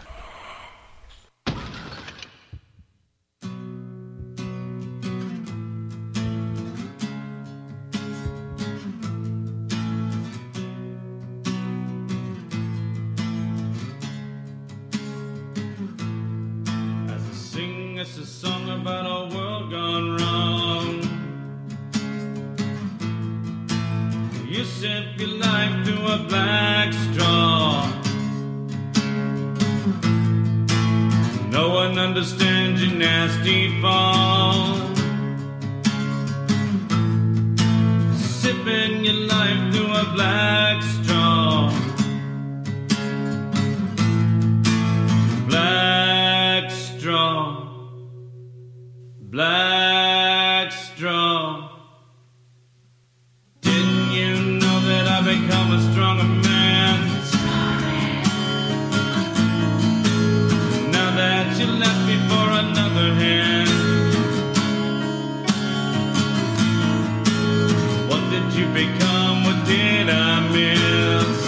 Did 68.39 68.53
you 68.53 68.67
become? 68.67 69.43
What 69.43 69.65
did 69.65 70.10
I 70.10 70.39
miss? 70.50 71.39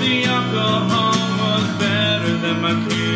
The 0.00 0.24
alcohol 0.24 1.20
was 1.42 1.66
better 1.78 2.36
than 2.38 2.60
my 2.60 2.74
kiss. 2.88 3.11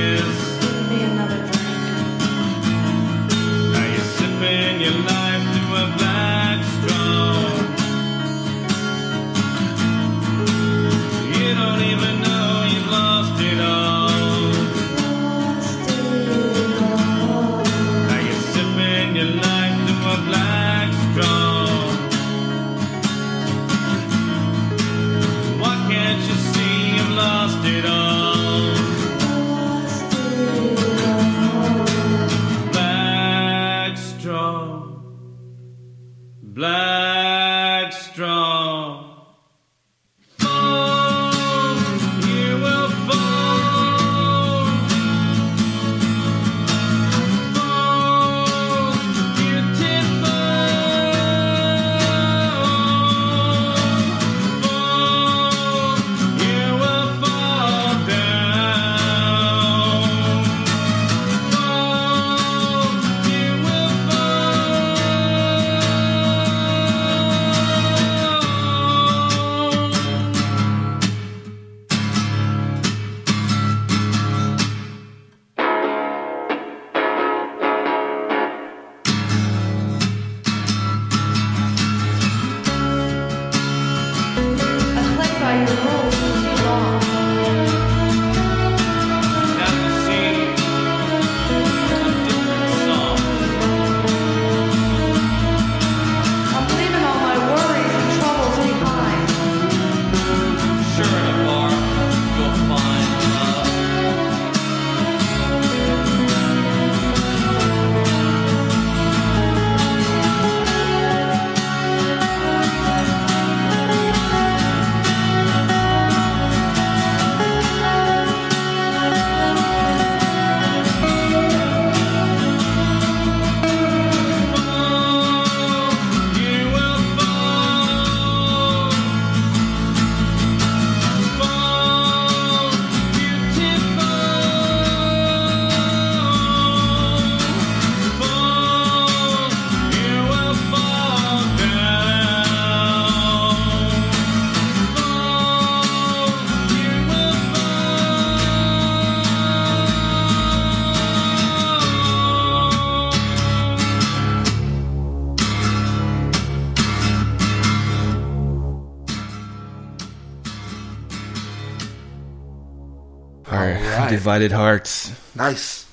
Divided 164.17 164.53
hearts. 164.53 165.13
Nice. 165.35 165.87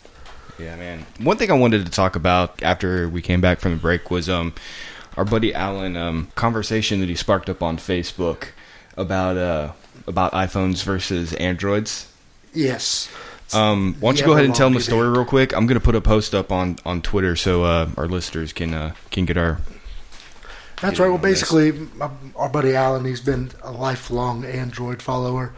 Yeah, 0.60 0.76
man. 0.76 1.06
One 1.20 1.38
thing 1.38 1.50
I 1.52 1.56
wanted 1.56 1.86
to 1.86 1.92
talk 1.92 2.16
about 2.16 2.62
after 2.64 3.10
we 3.10 3.22
came 3.22 3.42
back 3.42 3.60
from 3.60 3.72
the 3.72 3.78
break 3.78 4.12
was 4.12 4.30
um 4.30 4.54
our 5.18 5.26
buddy 5.26 5.54
Alan 5.54 5.96
um 5.98 6.30
conversation 6.36 7.00
that 7.00 7.10
he 7.10 7.16
sparked 7.16 7.50
up 7.50 7.62
on 7.64 7.78
Facebook 7.78 8.50
about 8.98 9.38
uh 9.38 9.72
about 10.08 10.32
iPhones 10.34 10.84
versus 10.84 11.34
Androids. 11.34 12.08
Yes. 12.54 13.10
Um, 13.54 13.96
why 14.00 14.10
don't 14.10 14.20
you 14.20 14.26
go 14.26 14.34
ahead 14.34 14.46
and 14.46 14.56
tell 14.56 14.68
them 14.68 14.74
the 14.76 14.82
story 14.82 15.10
real 15.10 15.26
quick? 15.26 15.56
I'm 15.56 15.68
gonna 15.68 15.80
put 15.80 15.96
a 15.96 16.02
post 16.02 16.34
up 16.34 16.52
on 16.52 16.78
on 16.86 17.02
Twitter 17.02 17.36
so 17.36 17.64
uh, 17.64 17.90
our 17.98 18.08
listeners 18.08 18.54
can 18.54 18.74
uh, 18.74 18.94
can 19.12 19.26
get 19.26 19.38
our 19.38 19.60
That's 20.82 20.98
Get 20.98 21.04
right. 21.04 21.10
Well, 21.10 21.16
on 21.16 21.22
this. 21.22 21.42
basically, 21.42 21.72
my, 21.96 22.10
our 22.36 22.50
buddy 22.50 22.76
Alan, 22.76 23.06
he's 23.06 23.22
been 23.22 23.52
a 23.62 23.72
lifelong 23.72 24.44
Android 24.46 25.02
follower. 25.02 25.54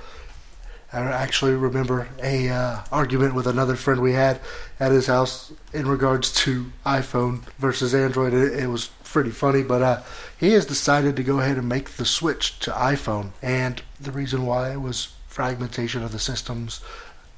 I 0.95 1.11
actually 1.11 1.55
remember 1.55 2.07
a 2.23 2.49
uh, 2.49 2.79
argument 2.89 3.35
with 3.35 3.47
another 3.47 3.75
friend 3.75 3.99
we 3.99 4.13
had 4.13 4.39
at 4.79 4.91
his 4.91 5.07
house 5.07 5.51
in 5.73 5.87
regards 5.87 6.33
to 6.43 6.71
iPhone 6.85 7.41
versus 7.59 7.93
Android. 7.93 8.33
It, 8.33 8.53
it 8.63 8.67
was 8.67 8.87
pretty 9.03 9.31
funny, 9.31 9.61
but 9.61 9.81
uh, 9.81 10.01
he 10.39 10.51
has 10.53 10.65
decided 10.65 11.17
to 11.17 11.23
go 11.23 11.39
ahead 11.39 11.57
and 11.57 11.67
make 11.67 11.91
the 11.91 12.05
switch 12.05 12.59
to 12.59 12.71
iPhone, 12.71 13.31
and 13.41 13.81
the 13.99 14.11
reason 14.11 14.45
why 14.45 14.75
was 14.77 15.13
fragmentation 15.27 16.01
of 16.01 16.13
the 16.13 16.19
systems, 16.19 16.79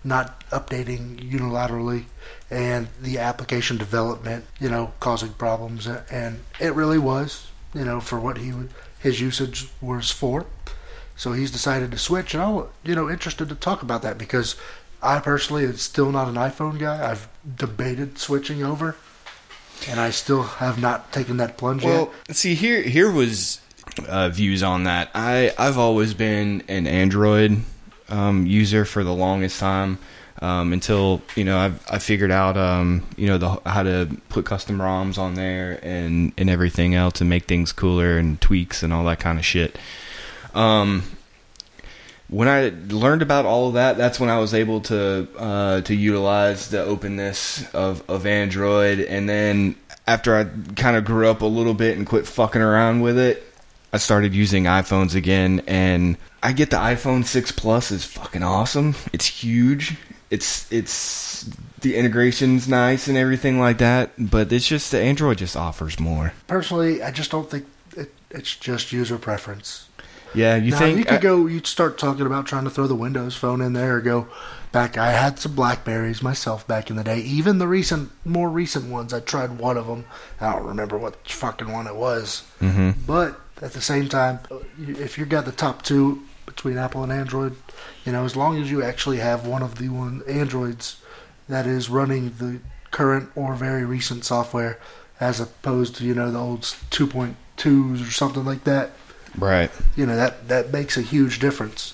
not 0.03 0.47
updating 0.51 1.17
unilaterally, 1.31 2.05
and 2.51 2.87
the 3.01 3.17
application 3.17 3.75
development, 3.77 4.45
you 4.59 4.69
know, 4.69 4.93
causing 4.99 5.33
problems. 5.33 5.87
And 5.87 6.43
it 6.59 6.75
really 6.75 6.99
was, 6.99 7.47
you 7.73 7.83
know, 7.83 7.99
for 7.99 8.19
what 8.19 8.37
he 8.37 8.53
his 8.99 9.19
usage 9.19 9.67
was 9.81 10.11
for. 10.11 10.45
So 11.17 11.33
he's 11.33 11.51
decided 11.51 11.91
to 11.91 11.97
switch, 11.97 12.33
and 12.33 12.43
I'm, 12.43 12.63
you 12.83 12.95
know, 12.95 13.09
interested 13.09 13.49
to 13.49 13.55
talk 13.55 13.81
about 13.81 14.03
that 14.03 14.17
because 14.17 14.55
I 15.01 15.19
personally 15.19 15.65
am 15.65 15.75
still 15.77 16.11
not 16.11 16.27
an 16.27 16.35
iPhone 16.35 16.79
guy. 16.79 17.09
I've 17.09 17.27
debated 17.57 18.19
switching 18.19 18.63
over, 18.63 18.95
and 19.89 19.99
I 19.99 20.11
still 20.11 20.43
have 20.43 20.79
not 20.79 21.11
taken 21.11 21.37
that 21.37 21.57
plunge 21.57 21.83
Well, 21.83 22.13
yet. 22.27 22.35
see 22.35 22.53
here 22.53 22.81
here 22.83 23.11
was 23.11 23.59
uh, 24.07 24.29
views 24.29 24.61
on 24.61 24.83
that. 24.83 25.09
I 25.15 25.53
I've 25.57 25.77
always 25.77 26.13
been 26.13 26.63
an 26.67 26.85
Android 26.85 27.63
um, 28.09 28.45
user 28.45 28.85
for 28.85 29.03
the 29.03 29.13
longest 29.13 29.59
time 29.59 29.97
um, 30.41 30.71
until 30.73 31.21
you 31.35 31.43
know 31.43 31.57
I 31.57 31.71
I 31.89 31.99
figured 31.99 32.31
out 32.31 32.57
um, 32.57 33.05
you 33.15 33.27
know 33.27 33.37
the, 33.37 33.61
how 33.65 33.83
to 33.83 34.07
put 34.29 34.45
custom 34.45 34.79
ROMs 34.79 35.17
on 35.17 35.33
there 35.33 35.79
and 35.81 36.31
and 36.37 36.49
everything 36.49 36.95
else 36.95 37.21
and 37.21 37.29
make 37.29 37.45
things 37.45 37.71
cooler 37.71 38.17
and 38.17 38.39
tweaks 38.39 38.83
and 38.83 38.93
all 38.93 39.03
that 39.05 39.19
kind 39.19 39.39
of 39.39 39.45
shit. 39.45 39.77
Um, 40.57 41.03
when 42.29 42.47
I 42.47 42.73
learned 42.89 43.21
about 43.21 43.45
all 43.45 43.69
of 43.69 43.75
that, 43.75 43.97
that's 43.97 44.19
when 44.19 44.29
I 44.29 44.39
was 44.39 44.53
able 44.53 44.81
to 44.81 45.27
uh, 45.37 45.81
to 45.81 45.95
utilize 45.95 46.69
the 46.69 46.83
openness 46.83 47.73
of, 47.73 48.07
of 48.09 48.25
Android. 48.25 48.99
And 48.99 49.29
then 49.29 49.75
after 50.07 50.35
I 50.35 50.45
kind 50.75 50.97
of 50.97 51.05
grew 51.05 51.29
up 51.29 51.41
a 51.41 51.45
little 51.45 51.73
bit 51.73 51.97
and 51.97 52.05
quit 52.05 52.27
fucking 52.27 52.61
around 52.61 53.01
with 53.01 53.17
it, 53.17 53.43
I 53.93 53.97
started 53.97 54.33
using 54.33 54.65
iPhones 54.65 55.15
again. 55.15 55.61
And 55.67 56.17
I 56.43 56.51
get 56.51 56.69
the 56.69 56.77
iPhone 56.77 57.25
6 57.25 57.51
Plus 57.53 57.91
is 57.91 58.03
fucking 58.03 58.43
awesome. 58.43 58.95
It's 59.13 59.25
huge. 59.25 59.95
It's 60.29 60.69
it's 60.69 61.49
the 61.79 61.95
integration's 61.95 62.67
nice 62.67 63.07
and 63.07 63.17
everything 63.17 63.59
like 63.59 63.77
that. 63.77 64.11
But 64.17 64.51
it's 64.51 64.67
just 64.67 64.91
the 64.91 64.99
Android 64.99 65.37
just 65.37 65.55
offers 65.55 65.97
more. 65.97 66.33
Personally, 66.47 67.01
I 67.01 67.11
just 67.11 67.31
don't 67.31 67.49
think 67.49 67.65
it, 67.95 68.13
it's 68.31 68.53
just 68.53 68.91
user 68.91 69.17
preference. 69.17 69.86
Yeah, 70.33 70.55
you 70.55 70.71
now, 70.71 70.77
think 70.79 70.97
you 70.99 71.05
could 71.05 71.13
I- 71.15 71.21
go? 71.21 71.45
You'd 71.47 71.67
start 71.67 71.97
talking 71.97 72.25
about 72.25 72.45
trying 72.45 72.63
to 72.65 72.69
throw 72.69 72.87
the 72.87 72.95
Windows 72.95 73.35
Phone 73.35 73.61
in 73.61 73.73
there, 73.73 73.97
or 73.97 74.01
go 74.01 74.27
back. 74.71 74.97
I 74.97 75.11
had 75.11 75.39
some 75.39 75.53
Blackberries 75.55 76.21
myself 76.21 76.67
back 76.67 76.89
in 76.89 76.95
the 76.95 77.03
day. 77.03 77.19
Even 77.21 77.57
the 77.57 77.67
recent, 77.67 78.11
more 78.25 78.49
recent 78.49 78.85
ones, 78.91 79.13
I 79.13 79.19
tried 79.21 79.57
one 79.57 79.77
of 79.77 79.87
them. 79.87 80.05
I 80.41 80.53
don't 80.53 80.65
remember 80.65 80.97
what 80.97 81.27
fucking 81.27 81.71
one 81.71 81.87
it 81.87 81.95
was. 81.95 82.43
Mhm. 82.61 82.95
But 83.07 83.39
at 83.61 83.73
the 83.73 83.81
same 83.81 84.09
time, 84.09 84.39
if 84.77 85.17
you 85.17 85.25
got 85.25 85.45
the 85.45 85.51
top 85.51 85.81
two 85.81 86.21
between 86.45 86.77
Apple 86.77 87.03
and 87.03 87.11
Android, 87.11 87.55
you 88.05 88.11
know, 88.11 88.23
as 88.25 88.35
long 88.35 88.61
as 88.61 88.69
you 88.69 88.83
actually 88.83 89.17
have 89.17 89.45
one 89.45 89.61
of 89.63 89.75
the 89.79 89.89
one 89.89 90.21
Androids 90.27 90.97
that 91.49 91.65
is 91.65 91.89
running 91.89 92.33
the 92.37 92.59
current 92.91 93.29
or 93.35 93.55
very 93.55 93.83
recent 93.85 94.25
software, 94.25 94.77
as 95.19 95.39
opposed 95.39 95.95
to 95.95 96.03
you 96.05 96.13
know 96.13 96.31
the 96.31 96.37
old 96.39 96.61
2.2s 96.91 98.07
or 98.07 98.11
something 98.11 98.45
like 98.45 98.63
that 98.65 98.91
right. 99.37 99.71
you 99.95 100.05
know 100.05 100.15
that 100.15 100.47
that 100.47 100.71
makes 100.73 100.97
a 100.97 101.01
huge 101.01 101.39
difference 101.39 101.93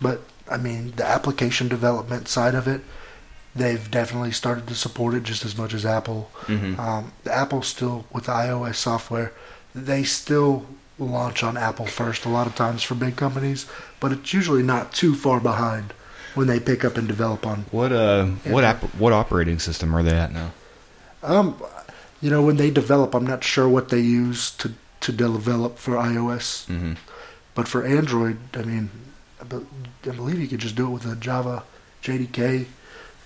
but 0.00 0.20
i 0.50 0.56
mean 0.56 0.92
the 0.96 1.04
application 1.04 1.68
development 1.68 2.26
side 2.28 2.54
of 2.54 2.66
it 2.66 2.80
they've 3.54 3.90
definitely 3.90 4.30
started 4.32 4.66
to 4.66 4.74
support 4.74 5.14
it 5.14 5.22
just 5.24 5.44
as 5.44 5.56
much 5.56 5.74
as 5.74 5.84
apple 5.84 6.30
Mhm. 6.46 6.78
um, 6.78 7.12
the 7.24 7.32
apple 7.36 7.62
still 7.62 8.04
with 8.12 8.26
ios 8.26 8.76
software 8.76 9.32
they 9.74 10.02
still 10.04 10.66
launch 10.98 11.42
on 11.42 11.56
apple 11.56 11.86
first 11.86 12.24
a 12.24 12.28
lot 12.28 12.46
of 12.46 12.54
times 12.54 12.82
for 12.82 12.94
big 12.94 13.16
companies 13.16 13.66
but 14.00 14.12
it's 14.12 14.32
usually 14.34 14.62
not 14.62 14.92
too 14.92 15.14
far 15.14 15.40
behind 15.40 15.92
when 16.34 16.46
they 16.46 16.60
pick 16.60 16.84
up 16.84 16.96
and 16.96 17.08
develop 17.08 17.46
on 17.46 17.64
What 17.70 17.90
uh 17.92 18.26
what 18.44 18.64
app 18.64 18.82
what 19.02 19.12
operating 19.12 19.58
system 19.58 19.94
are 19.96 20.02
they 20.02 20.12
at 20.16 20.32
now? 20.32 20.52
um 21.22 21.56
you 22.20 22.30
know 22.30 22.42
when 22.42 22.56
they 22.56 22.70
develop 22.70 23.14
i'm 23.14 23.26
not 23.26 23.42
sure 23.42 23.68
what 23.68 23.88
they 23.88 24.00
use 24.00 24.50
to 24.52 24.72
to 25.00 25.12
develop 25.12 25.78
for 25.78 25.94
ios 25.94 26.66
Mm-hmm. 26.66 26.92
But 27.54 27.66
for 27.66 27.84
Android, 27.84 28.38
I 28.54 28.62
mean, 28.62 28.90
I 29.40 29.44
be- 29.44 29.66
I 30.08 30.12
believe 30.14 30.38
you 30.38 30.46
could 30.46 30.60
just 30.60 30.76
do 30.76 30.86
it 30.86 30.90
with 30.90 31.04
a 31.04 31.16
Java 31.16 31.64
JDK. 32.02 32.66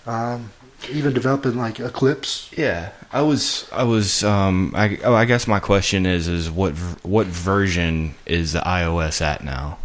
Um, 0.06 0.50
even 0.90 1.12
developing 1.12 1.56
like 1.56 1.78
Eclipse. 1.78 2.50
Yeah, 2.56 2.90
I 3.12 3.22
was 3.22 3.68
I 3.72 3.84
was 3.84 4.24
um 4.24 4.72
I 4.74 4.98
oh 5.04 5.14
I 5.14 5.24
guess 5.24 5.46
my 5.46 5.60
question 5.60 6.04
is 6.06 6.26
is 6.28 6.50
what 6.50 6.72
what 7.02 7.26
version 7.26 8.14
is 8.26 8.52
the 8.54 8.60
iOS 8.60 9.20
at 9.20 9.44
now? 9.44 9.78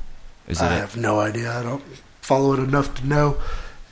Is 0.47 0.59
it 0.61 0.65
I 0.65 0.75
have 0.75 0.97
no 0.97 1.19
idea. 1.19 1.51
I 1.57 1.63
don't 1.63 1.83
follow 2.21 2.53
it 2.53 2.59
enough 2.59 2.95
to 2.95 3.07
know. 3.07 3.37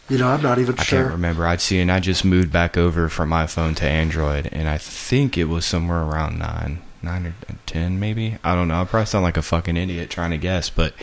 You 0.09 0.17
know, 0.17 0.29
I'm 0.29 0.41
not 0.41 0.57
even 0.57 0.79
I 0.79 0.83
sure. 0.83 1.01
can't 1.01 1.11
remember. 1.11 1.45
I'd 1.45 1.59
see, 1.61 1.79
and 1.79 1.91
I 1.91 1.99
just 1.99 2.23
moved 2.23 2.51
back 2.51 2.77
over 2.77 3.09
from 3.09 3.31
iPhone 3.31 3.75
to 3.77 3.85
Android, 3.85 4.47
and 4.53 4.67
I 4.69 4.77
think 4.77 5.37
it 5.37 5.45
was 5.45 5.65
somewhere 5.65 6.01
around 6.01 6.39
nine, 6.39 6.79
nine 7.07 7.25
or 7.25 7.35
ten, 7.65 7.99
maybe. 7.99 8.37
I 8.43 8.53
don't 8.53 8.67
know. 8.67 8.81
I 8.81 8.85
probably 8.85 9.05
sound 9.05 9.23
like 9.23 9.37
a 9.37 9.41
fucking 9.41 9.77
idiot 9.77 10.09
trying 10.09 10.31
to 10.31 10.37
guess, 10.37 10.69
but 10.69 10.93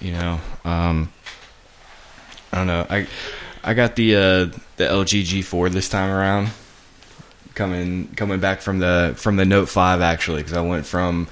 you 0.00 0.12
know, 0.12 0.40
um, 0.64 1.12
I 2.52 2.56
don't 2.56 2.66
know. 2.66 2.86
I 2.88 3.06
I 3.62 3.74
got 3.74 3.96
the 3.96 4.16
uh, 4.16 4.44
the 4.76 4.84
LG 4.84 5.22
G4 5.22 5.70
this 5.70 5.88
time 5.88 6.10
around, 6.10 6.50
coming 7.54 8.08
coming 8.16 8.40
back 8.40 8.60
from 8.60 8.78
the 8.78 9.14
from 9.16 9.36
the 9.36 9.44
Note 9.44 9.68
Five 9.68 10.00
actually, 10.00 10.42
because 10.42 10.56
I 10.56 10.62
went 10.62 10.86
from 10.86 11.28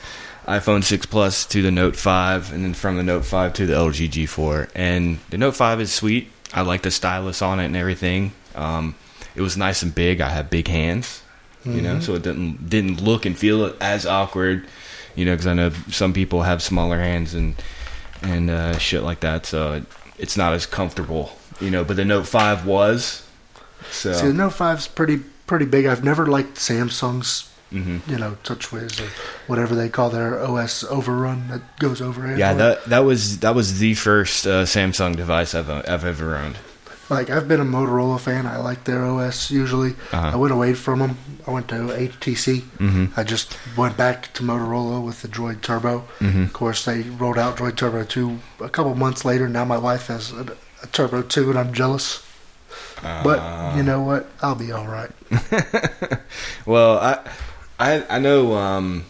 iPhone 0.46 0.84
6 0.84 1.06
Plus 1.06 1.44
to 1.46 1.60
the 1.60 1.72
Note 1.72 1.96
5, 1.96 2.52
and 2.52 2.62
then 2.62 2.74
from 2.74 2.96
the 2.96 3.02
Note 3.02 3.24
5 3.24 3.52
to 3.54 3.66
the 3.66 3.74
LG 3.74 4.10
G4. 4.10 4.70
And 4.76 5.18
the 5.30 5.38
Note 5.38 5.56
5 5.56 5.80
is 5.80 5.92
sweet. 5.92 6.30
I 6.54 6.62
like 6.62 6.82
the 6.82 6.92
stylus 6.92 7.42
on 7.42 7.58
it 7.58 7.66
and 7.66 7.76
everything. 7.76 8.32
Um, 8.54 8.94
it 9.34 9.40
was 9.40 9.56
nice 9.56 9.82
and 9.82 9.92
big. 9.92 10.20
I 10.20 10.30
have 10.30 10.48
big 10.48 10.68
hands, 10.68 11.22
you 11.66 11.82
know, 11.82 12.00
so 12.00 12.14
it 12.14 12.22
didn't 12.22 12.68
didn't 12.68 13.02
look 13.02 13.26
and 13.26 13.36
feel 13.36 13.74
as 13.80 14.06
awkward, 14.06 14.66
you 15.14 15.24
know, 15.24 15.32
because 15.32 15.46
I 15.46 15.54
know 15.54 15.70
some 15.90 16.12
people 16.12 16.42
have 16.42 16.62
smaller 16.62 16.98
hands 16.98 17.34
and 17.34 17.54
and 18.22 18.50
uh, 18.50 18.78
shit 18.78 19.02
like 19.02 19.20
that. 19.20 19.46
So 19.46 19.74
it, 19.74 19.84
it's 20.18 20.36
not 20.36 20.52
as 20.52 20.66
comfortable, 20.66 21.32
you 21.60 21.70
know. 21.70 21.84
But 21.84 21.96
the 21.96 22.04
Note 22.04 22.26
5 22.26 22.66
was. 22.66 23.26
So 23.90 24.12
See, 24.12 24.28
the 24.28 24.34
Note 24.34 24.52
5's 24.52 24.88
pretty 24.88 25.18
pretty 25.46 25.66
big. 25.66 25.86
I've 25.86 26.04
never 26.04 26.26
liked 26.26 26.56
Samsung's, 26.56 27.52
mhm. 27.72 28.06
you 28.08 28.18
know, 28.18 28.36
TouchWiz 28.42 29.04
or 29.04 29.10
whatever 29.46 29.74
they 29.74 29.88
call 29.88 30.10
their 30.10 30.40
OS 30.42 30.84
overrun 30.84 31.48
that 31.48 31.78
goes 31.78 32.00
over 32.00 32.22
Android. 32.22 32.38
yeah, 32.38 32.54
that 32.54 32.84
that 32.86 33.00
was 33.00 33.40
that 33.40 33.54
was 33.54 33.78
the 33.78 33.94
first 33.94 34.46
uh, 34.46 34.64
Samsung 34.64 35.16
device 35.16 35.54
I've 35.54 35.70
I've 35.70 36.04
ever 36.04 36.36
owned. 36.36 36.58
Like 37.08 37.30
I've 37.30 37.46
been 37.46 37.60
a 37.60 37.64
Motorola 37.64 38.18
fan. 38.18 38.46
I 38.46 38.56
like 38.58 38.84
their 38.84 39.04
OS 39.04 39.50
usually. 39.50 39.94
Uh-huh. 40.12 40.30
I 40.34 40.36
went 40.36 40.52
away 40.52 40.74
from 40.74 40.98
them. 40.98 41.18
I 41.46 41.50
went 41.52 41.68
to 41.68 41.74
HTC. 41.92 42.62
Mhm. 42.78 43.16
I 43.16 43.22
just 43.22 43.56
went 43.76 43.96
back 43.96 44.32
to 44.34 44.42
Motorola 44.42 45.00
with 45.04 45.22
the 45.22 45.28
Droid 45.28 45.60
Turbo. 45.62 46.04
Mhm. 46.20 46.46
Of 46.46 46.52
course, 46.52 46.84
they 46.84 47.02
rolled 47.02 47.38
out 47.38 47.56
Droid 47.58 47.76
Turbo 47.76 48.02
2 48.04 48.38
a 48.60 48.68
couple 48.68 48.94
months 48.96 49.24
later. 49.24 49.48
Now 49.48 49.64
my 49.64 49.78
wife 49.78 50.08
has 50.08 50.32
a, 50.32 50.46
a 50.82 50.86
Turbo 50.88 51.22
2, 51.22 51.50
and 51.50 51.58
I'm 51.58 51.72
jealous. 51.72 52.22
But 53.02 53.38
Uh. 53.38 53.74
you 53.76 53.82
know 53.84 54.00
what? 54.00 54.28
I'll 54.42 54.54
be 54.56 54.72
all 54.72 54.86
right. 54.86 55.10
Well, 56.66 56.98
I, 56.98 57.18
I, 57.78 58.04
I 58.10 58.18
know, 58.18 58.54
um, 58.56 59.04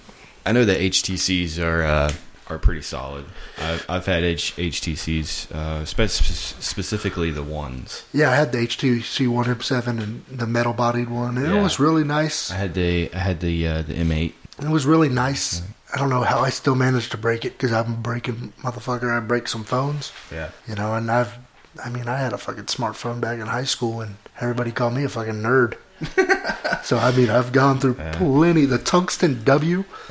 I 0.45 0.53
know 0.53 0.65
that 0.67 0.79
HTCs 0.81 1.59
are 1.59 1.83
uh, 1.83 2.13
are 2.49 2.59
pretty 2.59 2.83
solid. 2.83 3.25
I've, 3.59 3.85
I've 3.89 4.07
had 4.07 4.23
H, 4.25 4.55
HTCs, 4.57 5.51
uh, 5.53 5.85
spe- 5.85 6.09
specifically 6.63 7.31
the 7.31 7.43
ones. 7.43 8.05
Yeah, 8.13 8.31
I 8.31 8.37
had 8.37 8.53
the 8.53 8.59
HTC 8.59 9.29
One 9.29 9.47
M7 9.47 9.87
and 10.03 10.25
the 10.27 10.47
metal 10.47 10.73
bodied 10.73 11.09
one. 11.11 11.39
It 11.39 11.49
Yeah. 11.49 11.63
was 11.63 11.79
really 11.81 12.05
nice. 12.05 12.51
I 12.51 12.57
had 12.57 12.75
the 12.75 13.13
I 13.15 13.19
had 13.19 13.41
the 13.41 13.67
uh, 13.67 13.83
the 13.83 13.95
M8. 13.95 14.33
It 14.63 14.69
was 14.69 14.87
really 14.87 15.09
nice. 15.09 15.63
I 15.95 15.99
don't 15.99 16.11
know 16.11 16.23
how 16.23 16.41
I 16.41 16.51
still 16.51 16.75
managed 16.75 17.11
to 17.13 17.17
break 17.19 17.45
it 17.45 17.53
because 17.59 17.73
I'm 17.73 18.03
breaking 18.03 18.53
motherfucker. 18.63 19.17
I 19.17 19.21
break 19.21 19.49
some 19.49 19.65
phones. 19.65 20.13
Yeah. 20.33 20.51
You 20.69 20.75
know, 20.75 20.95
and 20.95 21.11
I've, 21.11 21.35
I 21.85 21.91
mean, 21.91 22.09
I 22.09 22.19
had 22.19 22.33
a 22.33 22.39
fucking 22.39 22.65
smartphone 22.65 23.21
back 23.21 23.39
in 23.39 23.47
high 23.47 23.65
school, 23.65 24.01
and 24.01 24.17
everybody 24.41 24.73
called 24.73 24.95
me 24.95 25.05
a 25.05 25.09
fucking 25.09 25.35
nerd. 25.43 25.75
so 26.85 26.99
I 26.99 27.13
mean, 27.13 27.31
I've 27.31 27.53
gone 27.53 27.79
through 27.81 27.97
Yeah. 27.99 28.13
plenty. 28.17 28.67
The 28.67 28.79
Tungsten 28.79 29.43
W 29.45 29.85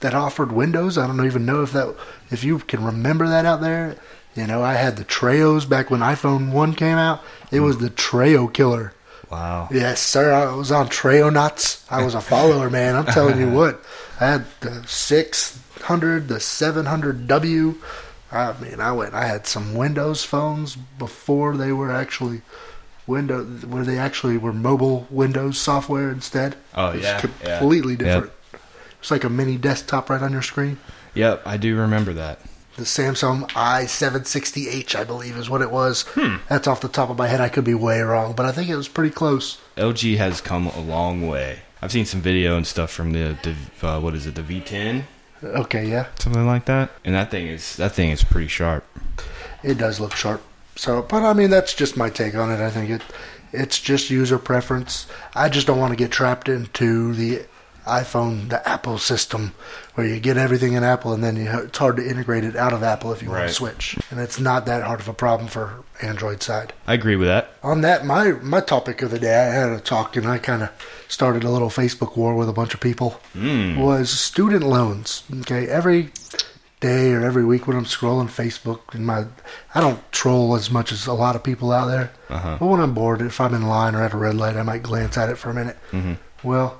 that 0.00 0.14
offered 0.14 0.52
Windows. 0.52 0.98
I 0.98 1.06
don't 1.06 1.24
even 1.24 1.46
know 1.46 1.62
if 1.62 1.72
that, 1.72 1.94
if 2.30 2.44
you 2.44 2.58
can 2.58 2.84
remember 2.84 3.28
that 3.28 3.44
out 3.46 3.60
there. 3.60 3.96
You 4.34 4.46
know, 4.46 4.62
I 4.62 4.74
had 4.74 4.96
the 4.96 5.04
Treos 5.04 5.68
back 5.68 5.90
when 5.90 6.00
iPhone 6.00 6.52
One 6.52 6.74
came 6.74 6.96
out. 6.96 7.22
It 7.50 7.60
was 7.60 7.76
hmm. 7.76 7.84
the 7.84 7.90
Treo 7.90 8.52
killer. 8.52 8.92
Wow. 9.30 9.68
Yes, 9.70 10.00
sir. 10.00 10.32
I 10.32 10.54
was 10.54 10.72
on 10.72 10.88
Treonauts. 10.88 11.84
I 11.90 12.02
was 12.02 12.14
a 12.14 12.20
follower, 12.20 12.70
man. 12.70 12.94
I'm 12.94 13.04
telling 13.06 13.38
you 13.38 13.50
what. 13.50 13.82
I 14.20 14.26
had 14.26 14.46
the 14.60 14.84
600, 14.86 16.28
the 16.28 16.36
700W. 16.36 17.76
I 18.30 18.60
mean, 18.60 18.80
I 18.80 18.92
went. 18.92 19.14
I 19.14 19.26
had 19.26 19.46
some 19.46 19.74
Windows 19.74 20.24
phones 20.24 20.76
before 20.76 21.56
they 21.56 21.72
were 21.72 21.90
actually 21.90 22.42
Windows, 23.06 23.64
where 23.66 23.84
they 23.84 23.98
actually 23.98 24.36
were 24.36 24.52
mobile 24.52 25.06
Windows 25.10 25.58
software 25.58 26.10
instead. 26.10 26.56
Oh, 26.74 26.92
yeah, 26.92 27.00
yeah. 27.00 27.58
completely 27.58 27.92
Yep. 27.92 27.98
different. 27.98 28.32
It's 29.00 29.10
like 29.10 29.24
a 29.24 29.28
mini 29.30 29.56
desktop 29.56 30.10
right 30.10 30.22
on 30.22 30.32
your 30.32 30.42
screen. 30.42 30.78
Yep, 31.14 31.42
I 31.46 31.56
do 31.56 31.76
remember 31.76 32.12
that. 32.14 32.40
The 32.76 32.84
Samsung 32.84 33.48
i760H, 33.50 34.94
I 34.94 35.04
believe, 35.04 35.36
is 35.36 35.50
what 35.50 35.62
it 35.62 35.70
was. 35.70 36.02
Hmm. 36.14 36.36
That's 36.48 36.68
off 36.68 36.80
the 36.80 36.88
top 36.88 37.10
of 37.10 37.18
my 37.18 37.26
head. 37.26 37.40
I 37.40 37.48
could 37.48 37.64
be 37.64 37.74
way 37.74 38.00
wrong, 38.00 38.34
but 38.34 38.46
I 38.46 38.52
think 38.52 38.68
it 38.68 38.76
was 38.76 38.88
pretty 38.88 39.12
close. 39.12 39.58
LG 39.76 40.16
has 40.18 40.40
come 40.40 40.68
a 40.68 40.80
long 40.80 41.26
way. 41.26 41.60
I've 41.82 41.92
seen 41.92 42.04
some 42.04 42.20
video 42.20 42.56
and 42.56 42.66
stuff 42.66 42.90
from 42.90 43.12
the, 43.12 43.36
the 43.42 43.86
uh, 43.86 44.00
what 44.00 44.14
is 44.14 44.26
it, 44.26 44.34
the 44.34 44.42
V10, 44.42 45.04
Okay, 45.42 45.88
yeah. 45.88 46.06
something 46.18 46.46
like 46.46 46.64
that. 46.64 46.90
And 47.04 47.14
that 47.14 47.30
thing 47.30 47.46
is 47.46 47.76
that 47.76 47.92
thing 47.92 48.10
is 48.10 48.24
pretty 48.24 48.48
sharp. 48.48 48.84
It 49.62 49.78
does 49.78 50.00
look 50.00 50.14
sharp. 50.14 50.42
So, 50.74 51.02
but 51.02 51.22
I 51.22 51.32
mean, 51.32 51.50
that's 51.50 51.74
just 51.74 51.96
my 51.96 52.10
take 52.10 52.34
on 52.34 52.50
it. 52.50 52.60
I 52.60 52.70
think 52.70 52.90
it, 52.90 53.02
it's 53.52 53.80
just 53.80 54.10
user 54.10 54.38
preference. 54.38 55.06
I 55.34 55.48
just 55.48 55.66
don't 55.66 55.78
want 55.78 55.92
to 55.92 55.96
get 55.96 56.10
trapped 56.10 56.48
into 56.48 57.14
the 57.14 57.44
iPhone, 57.88 58.48
the 58.48 58.66
Apple 58.68 58.98
system, 58.98 59.54
where 59.94 60.06
you 60.06 60.20
get 60.20 60.36
everything 60.36 60.74
in 60.74 60.84
Apple 60.84 61.12
and 61.12 61.24
then 61.24 61.36
you, 61.36 61.50
it's 61.64 61.78
hard 61.78 61.96
to 61.96 62.08
integrate 62.08 62.44
it 62.44 62.54
out 62.54 62.72
of 62.72 62.82
Apple 62.82 63.12
if 63.12 63.22
you 63.22 63.30
want 63.30 63.48
to 63.48 63.54
switch. 63.54 63.96
And 64.10 64.20
it's 64.20 64.38
not 64.38 64.66
that 64.66 64.82
hard 64.84 65.00
of 65.00 65.08
a 65.08 65.14
problem 65.14 65.48
for 65.48 65.82
Android 66.00 66.42
side. 66.42 66.72
I 66.86 66.94
agree 66.94 67.16
with 67.16 67.28
that. 67.28 67.50
On 67.62 67.80
that, 67.80 68.04
my 68.04 68.32
my 68.32 68.60
topic 68.60 69.02
of 69.02 69.10
the 69.10 69.18
day, 69.18 69.34
I 69.34 69.52
had 69.52 69.70
a 69.70 69.80
talk 69.80 70.16
and 70.16 70.26
I 70.26 70.38
kind 70.38 70.62
of 70.62 70.70
started 71.08 71.42
a 71.42 71.50
little 71.50 71.70
Facebook 71.70 72.16
war 72.16 72.34
with 72.36 72.48
a 72.48 72.52
bunch 72.52 72.74
of 72.74 72.80
people. 72.80 73.20
Was 73.34 74.10
student 74.10 74.64
loans. 74.64 75.24
Okay, 75.40 75.66
every 75.66 76.12
day 76.80 77.10
or 77.10 77.24
every 77.24 77.44
week 77.44 77.66
when 77.66 77.76
I'm 77.76 77.84
scrolling 77.84 78.28
Facebook 78.28 78.94
and 78.94 79.04
my, 79.04 79.24
I 79.74 79.80
don't 79.80 80.00
troll 80.12 80.54
as 80.54 80.70
much 80.70 80.92
as 80.92 81.08
a 81.08 81.12
lot 81.12 81.34
of 81.34 81.42
people 81.42 81.72
out 81.72 81.86
there. 81.86 82.12
Uh-huh. 82.28 82.56
But 82.60 82.66
when 82.66 82.80
I'm 82.80 82.94
bored, 82.94 83.20
if 83.20 83.40
I'm 83.40 83.52
in 83.52 83.66
line 83.66 83.96
or 83.96 84.02
at 84.04 84.12
a 84.12 84.16
red 84.16 84.36
light, 84.36 84.56
I 84.56 84.62
might 84.62 84.84
glance 84.84 85.18
at 85.18 85.28
it 85.28 85.38
for 85.38 85.50
a 85.50 85.54
minute. 85.54 85.76
Well, 86.44 86.78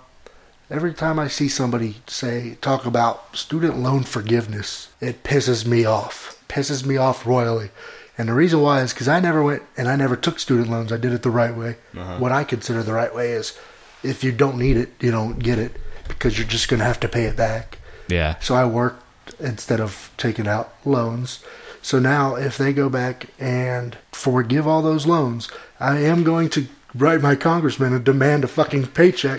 every 0.71 0.95
time 0.95 1.19
I 1.19 1.29
see 1.29 1.49
somebody 1.49 1.97
say 2.07 2.57
talk 2.61 2.87
about 2.87 3.37
student 3.37 3.79
loan 3.79 4.05
forgiveness, 4.05 4.89
it 5.01 5.23
pisses 5.23 5.67
me 5.67 5.85
off. 5.85 6.43
Pisses 6.49 6.85
me 6.85 6.97
off 6.97 7.27
royally. 7.27 7.71
And 8.17 8.29
the 8.29 8.35
reason 8.35 8.61
why 8.61 8.83
is 8.83 8.93
because 8.93 9.09
I 9.09 9.21
never 9.21 9.43
went 9.43 9.63
and 9.77 9.89
I 9.89 9.97
never 9.97 10.17
took 10.17 10.39
student 10.39 10.69
loans. 10.69 10.93
I 10.93 10.97
did 10.97 11.13
it 11.13 11.23
the 11.23 11.31
right 11.31 11.55
way. 11.55 11.77
Uh-huh. 11.97 12.19
What 12.19 12.33
I 12.33 12.45
consider 12.45 12.83
the 12.83 12.93
right 12.93 13.15
way 13.15 13.33
is 13.33 13.57
if 14.03 14.25
you 14.25 14.33
don't 14.33 14.59
need 14.59 14.77
it, 14.77 14.91
you 15.01 15.11
don't 15.11 15.39
get 15.39 15.59
it 15.59 15.77
because 16.09 16.39
you're 16.39 16.49
just 16.49 16.69
going 16.69 16.81
to 16.81 16.87
have 16.87 17.01
to 17.01 17.09
pay 17.09 17.25
it 17.25 17.37
back. 17.37 17.79
Yeah. 18.09 18.37
So 18.41 18.55
I 18.55 18.65
worked 18.65 19.05
instead 19.39 19.81
of 19.81 20.11
taking 20.17 20.49
out 20.49 20.75
loans. 20.85 21.45
So 21.81 21.99
now, 21.99 22.35
if 22.35 22.59
they 22.59 22.73
go 22.73 22.89
back 22.89 23.27
and 23.39 23.97
forgive 24.11 24.67
all 24.67 24.83
those 24.83 25.07
loans, 25.07 25.49
I 25.79 25.99
am 26.01 26.25
going 26.25 26.51
to 26.51 26.67
write 26.95 27.21
my 27.21 27.35
congressman 27.35 27.93
and 27.93 28.05
demand 28.05 28.45
a 28.45 28.49
fucking 28.49 28.87
paycheck 28.89 29.39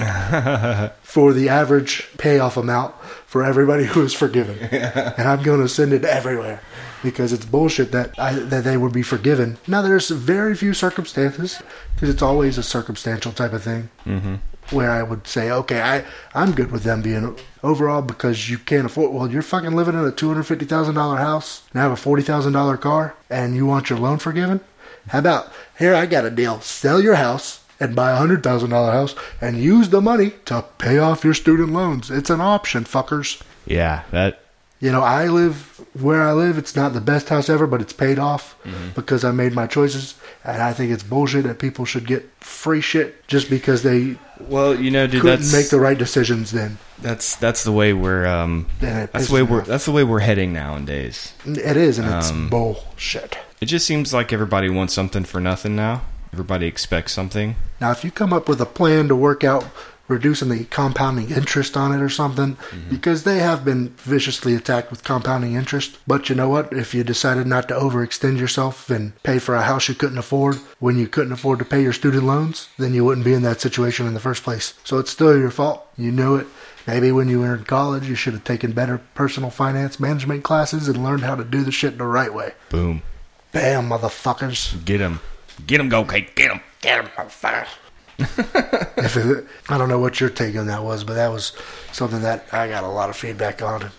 for 1.01 1.33
the 1.33 1.49
average 1.49 2.07
payoff 2.17 2.57
amount 2.57 2.93
for 3.25 3.43
everybody 3.43 3.85
who 3.85 4.01
is 4.03 4.13
forgiven, 4.13 4.57
and 4.71 5.27
I'm 5.27 5.43
going 5.43 5.61
to 5.61 5.69
send 5.69 5.93
it 5.93 6.05
everywhere 6.05 6.61
because 7.03 7.31
it's 7.33 7.45
bullshit 7.45 7.91
that 7.91 8.17
I, 8.19 8.33
that 8.33 8.63
they 8.63 8.77
would 8.77 8.93
be 8.93 9.03
forgiven. 9.03 9.57
Now, 9.67 9.81
there's 9.81 10.09
very 10.09 10.55
few 10.55 10.73
circumstances 10.73 11.61
because 11.95 12.09
it's 12.09 12.21
always 12.21 12.57
a 12.57 12.63
circumstantial 12.63 13.31
type 13.31 13.53
of 13.53 13.63
thing 13.63 13.89
mm-hmm. 14.05 14.35
where 14.75 14.91
I 14.91 15.03
would 15.03 15.27
say, 15.27 15.51
okay, 15.51 15.81
I 15.81 16.03
I'm 16.33 16.53
good 16.53 16.71
with 16.71 16.83
them 16.83 17.01
being 17.01 17.37
overall 17.63 18.01
because 18.01 18.49
you 18.49 18.57
can't 18.57 18.85
afford. 18.85 19.13
Well, 19.13 19.29
you're 19.29 19.41
fucking 19.41 19.75
living 19.75 19.95
in 19.95 20.05
a 20.05 20.11
two 20.11 20.27
hundred 20.27 20.43
fifty 20.43 20.65
thousand 20.65 20.95
dollar 20.95 21.17
house 21.17 21.63
and 21.73 21.81
have 21.81 21.91
a 21.91 21.97
forty 21.97 22.23
thousand 22.23 22.53
dollar 22.53 22.77
car, 22.77 23.15
and 23.29 23.55
you 23.55 23.65
want 23.65 23.89
your 23.89 23.99
loan 23.99 24.17
forgiven. 24.17 24.61
How 25.09 25.19
about 25.19 25.51
here? 25.77 25.93
I 25.95 26.05
got 26.05 26.25
a 26.25 26.29
deal. 26.31 26.61
Sell 26.61 27.01
your 27.01 27.15
house 27.15 27.63
and 27.79 27.95
buy 27.95 28.11
a 28.11 28.15
hundred 28.17 28.43
thousand 28.43 28.69
dollar 28.71 28.91
house 28.91 29.15
and 29.41 29.57
use 29.57 29.89
the 29.89 30.01
money 30.01 30.33
to 30.45 30.63
pay 30.77 30.97
off 30.97 31.23
your 31.23 31.33
student 31.33 31.71
loans. 31.71 32.09
It's 32.11 32.29
an 32.29 32.41
option, 32.41 32.83
fuckers. 32.85 33.41
Yeah. 33.65 34.03
That. 34.11 34.41
You 34.81 34.93
know, 34.93 35.01
I 35.01 35.27
live 35.27 35.85
where 35.93 36.21
I 36.23 36.31
live. 36.31 36.57
It's 36.57 36.73
not 36.73 36.93
the 36.93 37.01
best 37.01 37.27
house 37.27 37.49
ever, 37.49 37.67
but 37.67 37.81
it's 37.81 37.91
paid 37.91 38.17
off 38.17 38.55
because 38.95 39.25
I 39.25 39.31
made 39.31 39.51
my 39.51 39.67
choices. 39.67 40.15
And 40.45 40.61
I 40.61 40.71
think 40.71 40.91
it's 40.91 41.03
bullshit 41.03 41.43
that 41.43 41.59
people 41.59 41.83
should 41.83 42.07
get 42.07 42.29
free 42.39 42.79
shit 42.79 43.27
just 43.27 43.49
because 43.49 43.83
they 43.83 44.15
Well, 44.39 44.79
you 44.79 44.89
know, 44.89 45.05
dude, 45.05 45.19
couldn't 45.21 45.39
that's 45.41 45.51
make 45.51 45.67
the 45.69 45.81
right 45.81 45.97
decisions 45.97 46.51
then. 46.51 46.77
that's 47.01 47.35
that's 47.35 47.65
the 47.65 47.73
way 47.73 47.91
we're 47.91 48.25
um 48.25 48.67
that's 48.79 49.27
the 49.27 49.33
way 49.33 49.43
we're 49.43 49.61
off. 49.61 49.67
that's 49.67 49.83
the 49.83 49.91
way 49.91 50.05
we're 50.05 50.19
heading 50.21 50.53
nowadays. 50.53 51.33
It 51.45 51.75
is, 51.75 51.99
and 51.99 52.07
it's 52.15 52.29
Um, 52.31 52.49
bullshit. 52.49 53.37
It 53.61 53.65
just 53.65 53.85
seems 53.85 54.13
like 54.13 54.31
everybody 54.31 54.69
wants 54.69 54.93
something 54.93 55.25
for 55.25 55.41
nothing 55.41 55.75
now. 55.75 56.03
Everybody 56.31 56.65
expects 56.65 57.11
something. 57.11 57.55
Now, 57.81 57.91
if 57.91 58.03
you 58.03 58.11
come 58.11 58.31
up 58.31 58.47
with 58.47 58.61
a 58.61 58.65
plan 58.65 59.07
to 59.09 59.15
work 59.15 59.43
out 59.43 59.65
reducing 60.07 60.49
the 60.49 60.65
compounding 60.65 61.29
interest 61.29 61.77
on 61.77 61.93
it 61.93 62.01
or 62.01 62.09
something, 62.09 62.55
mm-hmm. 62.55 62.89
because 62.89 63.23
they 63.23 63.39
have 63.39 63.63
been 63.63 63.89
viciously 63.97 64.55
attacked 64.55 64.89
with 64.89 65.03
compounding 65.03 65.53
interest. 65.53 65.97
But 66.07 66.29
you 66.29 66.35
know 66.35 66.49
what? 66.49 66.73
If 66.73 66.93
you 66.93 67.03
decided 67.03 67.47
not 67.47 67.67
to 67.67 67.75
overextend 67.75 68.39
yourself 68.39 68.89
and 68.89 69.21
pay 69.23 69.39
for 69.39 69.55
a 69.55 69.61
house 69.61 69.87
you 69.87 69.95
couldn't 69.95 70.17
afford 70.17 70.55
when 70.79 70.97
you 70.97 71.07
couldn't 71.07 71.33
afford 71.33 71.59
to 71.59 71.65
pay 71.65 71.81
your 71.81 71.93
student 71.93 72.23
loans, 72.23 72.69
then 72.77 72.93
you 72.93 73.05
wouldn't 73.05 73.25
be 73.25 73.33
in 73.33 73.43
that 73.43 73.61
situation 73.61 74.07
in 74.07 74.13
the 74.13 74.19
first 74.19 74.43
place. 74.43 74.73
So 74.83 74.97
it's 74.97 75.11
still 75.11 75.37
your 75.37 75.51
fault. 75.51 75.87
You 75.97 76.11
know 76.11 76.35
it. 76.35 76.47
Maybe 76.87 77.11
when 77.11 77.29
you 77.29 77.41
were 77.41 77.55
in 77.55 77.65
college, 77.65 78.09
you 78.09 78.15
should 78.15 78.33
have 78.33 78.43
taken 78.43 78.71
better 78.71 78.99
personal 79.13 79.51
finance 79.51 79.99
management 79.99 80.43
classes 80.43 80.87
and 80.87 81.03
learned 81.03 81.23
how 81.23 81.35
to 81.35 81.43
do 81.43 81.63
the 81.63 81.71
shit 81.71 81.97
the 81.97 82.05
right 82.05 82.33
way. 82.33 82.53
Boom. 82.69 83.03
Bam, 83.51 83.89
motherfuckers. 83.89 84.83
Get 84.85 84.99
him. 84.99 85.19
Get 85.65 85.79
him, 85.79 85.89
go, 85.89 86.05
Kate. 86.05 86.35
Get 86.35 86.51
him. 86.51 86.61
Get 86.81 86.99
him, 86.99 87.11
motherfucker. 87.17 87.67
if 88.97 89.15
it, 89.15 89.45
I 89.69 89.77
don't 89.77 89.89
know 89.89 89.99
what 89.99 90.19
your 90.19 90.29
take 90.29 90.55
on 90.57 90.67
that 90.67 90.83
was, 90.83 91.03
but 91.03 91.13
that 91.13 91.29
was 91.29 91.53
something 91.91 92.21
that 92.21 92.45
I 92.51 92.67
got 92.67 92.83
a 92.83 92.87
lot 92.87 93.09
of 93.09 93.15
feedback 93.15 93.61
on, 93.61 93.83
and 93.83 93.91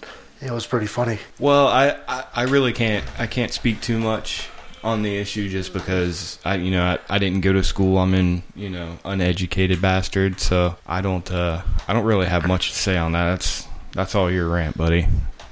it 0.43 0.53
was 0.53 0.67
pretty 0.67 0.87
funny. 0.87 1.19
Well, 1.39 1.69
I, 1.69 1.97
I, 2.07 2.25
I 2.35 2.43
really 2.43 2.73
can't 2.73 3.05
I 3.19 3.27
can't 3.27 3.53
speak 3.53 3.81
too 3.81 3.99
much 3.99 4.49
on 4.83 5.03
the 5.03 5.17
issue 5.17 5.49
just 5.49 5.73
because 5.73 6.39
I 6.45 6.57
you 6.57 6.71
know 6.71 6.85
I, 6.85 6.99
I 7.09 7.19
didn't 7.19 7.41
go 7.41 7.53
to 7.55 7.65
school. 7.65 7.99
I'm 7.99 8.15
in 8.15 8.43
you 8.55 8.69
know 8.69 8.99
uneducated 9.05 9.81
bastard, 9.81 10.39
so 10.39 10.77
I 10.87 11.01
don't 11.01 11.31
uh 11.31 11.63
I 11.89 11.93
don't 11.95 12.05
really 12.05 12.27
have 12.27 12.47
much 12.47 12.73
to 12.73 12.77
say 12.77 12.99
on 12.99 13.13
that. 13.13 13.31
That's 13.31 13.67
that's 13.93 14.15
all 14.15 14.31
your 14.31 14.49
rant, 14.49 14.77
buddy. 14.77 15.07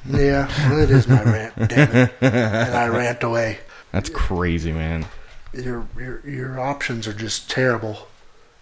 Yeah, 0.06 0.46
well, 0.70 0.78
it 0.80 0.90
is 0.90 1.06
my 1.08 1.22
rant, 1.22 1.54
damn 1.68 1.96
it, 1.96 2.12
and 2.20 2.74
I 2.74 2.88
rant 2.88 3.22
away. 3.22 3.58
That's 3.92 4.10
crazy, 4.10 4.72
man. 4.72 5.06
Your 5.52 5.86
your 5.96 6.28
your 6.28 6.60
options 6.60 7.06
are 7.06 7.12
just 7.14 7.50
terrible. 7.50 8.08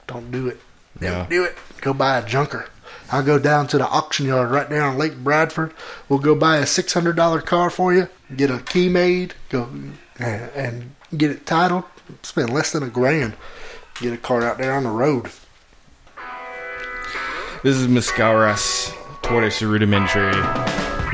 Don't 0.06 0.30
do 0.30 0.46
it. 0.48 0.60
Don't 1.00 1.12
Yeah. 1.12 1.26
do 1.28 1.44
it. 1.44 1.56
Go 1.80 1.92
buy 1.92 2.16
a 2.18 2.24
junker. 2.26 2.66
I'll 3.10 3.22
go 3.24 3.38
down 3.38 3.66
to 3.68 3.78
the 3.78 3.86
auction 3.86 4.26
yard 4.26 4.50
right 4.50 4.68
there 4.68 4.82
on 4.82 4.96
Lake 4.98 5.16
Bradford. 5.18 5.72
We'll 6.08 6.18
go 6.20 6.34
buy 6.34 6.58
a 6.58 6.66
six 6.66 6.92
hundred 6.92 7.16
dollar 7.16 7.40
car 7.40 7.70
for 7.70 7.92
you. 7.92 8.08
Get 8.34 8.50
a 8.50 8.58
key 8.58 8.88
made. 8.88 9.34
Go 9.48 9.64
and, 9.64 9.98
and 10.54 10.94
get 11.16 11.30
it 11.30 11.44
titled. 11.46 11.84
Spend 12.22 12.50
less 12.50 12.70
than 12.72 12.82
a 12.84 12.88
grand. 12.88 13.34
Get 14.00 14.12
a 14.12 14.16
car 14.16 14.42
out 14.42 14.58
there 14.58 14.72
on 14.74 14.84
the 14.84 14.90
road. 14.90 15.26
This 17.62 17.76
is 17.76 17.88
Mascaras 17.88 18.92
Tortoise 19.22 19.60
Rudimentary 19.62 20.40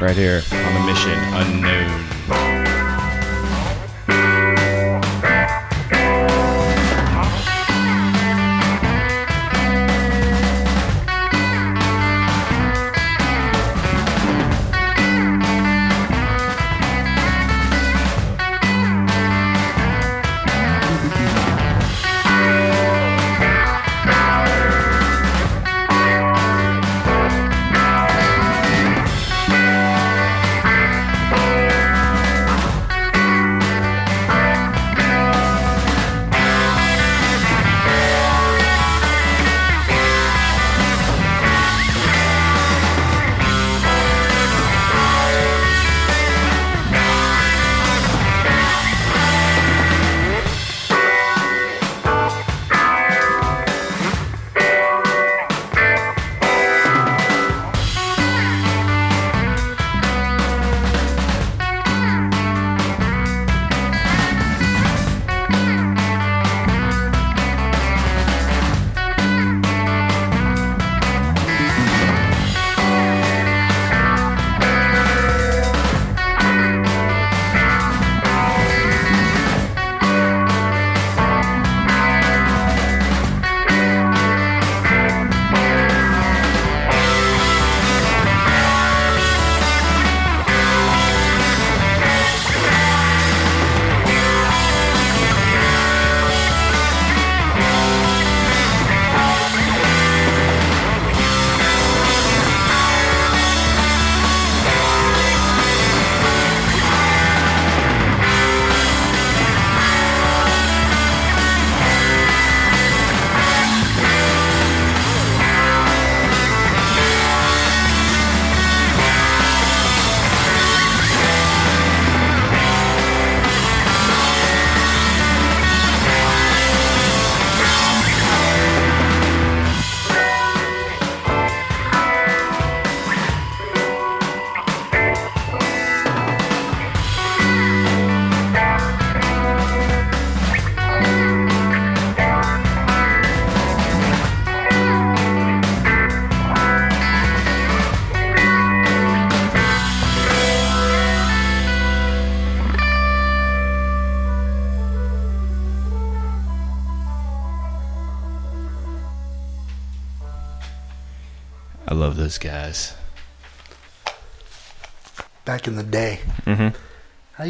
right 0.01 0.16
here 0.16 0.42
on 0.53 0.75
the 0.75 0.81
mission 0.92 1.18
unknown. 1.35 2.12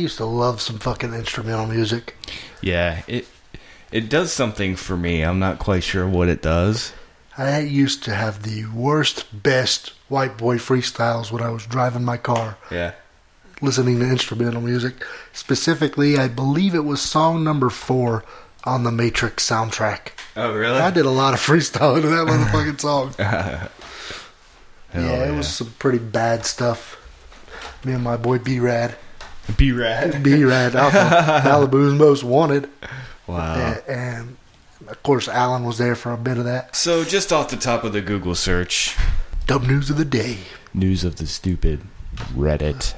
Used 0.02 0.16
to 0.18 0.24
love 0.24 0.60
some 0.60 0.78
fucking 0.78 1.14
instrumental 1.14 1.66
music. 1.66 2.14
Yeah, 2.60 3.02
it 3.06 3.26
it 3.90 4.08
does 4.08 4.32
something 4.32 4.76
for 4.76 4.96
me. 4.96 5.22
I'm 5.22 5.38
not 5.38 5.58
quite 5.58 5.82
sure 5.84 6.06
what 6.08 6.28
it 6.28 6.42
does. 6.42 6.92
I 7.38 7.60
used 7.60 8.04
to 8.04 8.14
have 8.14 8.42
the 8.42 8.66
worst, 8.66 9.42
best 9.42 9.92
white 10.08 10.36
boy 10.36 10.58
freestyles 10.58 11.32
when 11.32 11.42
I 11.42 11.48
was 11.50 11.64
driving 11.66 12.04
my 12.04 12.18
car, 12.18 12.56
Yeah. 12.70 12.92
listening 13.62 13.98
to 14.00 14.06
instrumental 14.06 14.60
music. 14.60 15.02
Specifically, 15.32 16.18
I 16.18 16.28
believe 16.28 16.74
it 16.74 16.84
was 16.84 17.00
song 17.00 17.42
number 17.42 17.70
four 17.70 18.22
on 18.64 18.84
the 18.84 18.92
Matrix 18.92 19.48
soundtrack. 19.48 20.08
Oh, 20.36 20.52
really? 20.54 20.78
I 20.78 20.90
did 20.90 21.06
a 21.06 21.10
lot 21.10 21.32
of 21.34 21.40
freestyling 21.40 22.02
to 22.02 22.08
that 22.08 22.26
motherfucking 22.26 22.80
song. 22.80 23.12
Hell 23.18 23.68
yeah, 24.94 25.28
it 25.32 25.36
was 25.36 25.48
some 25.48 25.72
pretty 25.78 25.98
bad 25.98 26.44
stuff. 26.44 26.98
Me 27.84 27.92
and 27.94 28.04
my 28.04 28.16
boy 28.16 28.38
B 28.38 28.60
Rad. 28.60 28.96
B 29.56 29.72
Rad. 29.72 30.22
B 30.22 30.44
Rad, 30.44 30.72
Malibu's 30.72 31.94
most 31.94 32.22
wanted. 32.24 32.68
Wow. 33.26 33.54
A- 33.86 33.90
and 33.90 34.36
of 34.88 35.02
course, 35.02 35.28
Alan 35.28 35.64
was 35.64 35.78
there 35.78 35.94
for 35.94 36.12
a 36.12 36.16
bit 36.16 36.38
of 36.38 36.44
that. 36.44 36.74
So 36.76 37.04
just 37.04 37.32
off 37.32 37.48
the 37.50 37.56
top 37.56 37.84
of 37.84 37.92
the 37.92 38.00
Google 38.00 38.34
search, 38.34 38.96
Dub 39.46 39.62
news 39.64 39.90
of 39.90 39.96
the 39.96 40.04
day. 40.04 40.38
news 40.74 41.04
of 41.04 41.16
the 41.16 41.26
stupid 41.26 41.80
Reddit. 42.34 42.94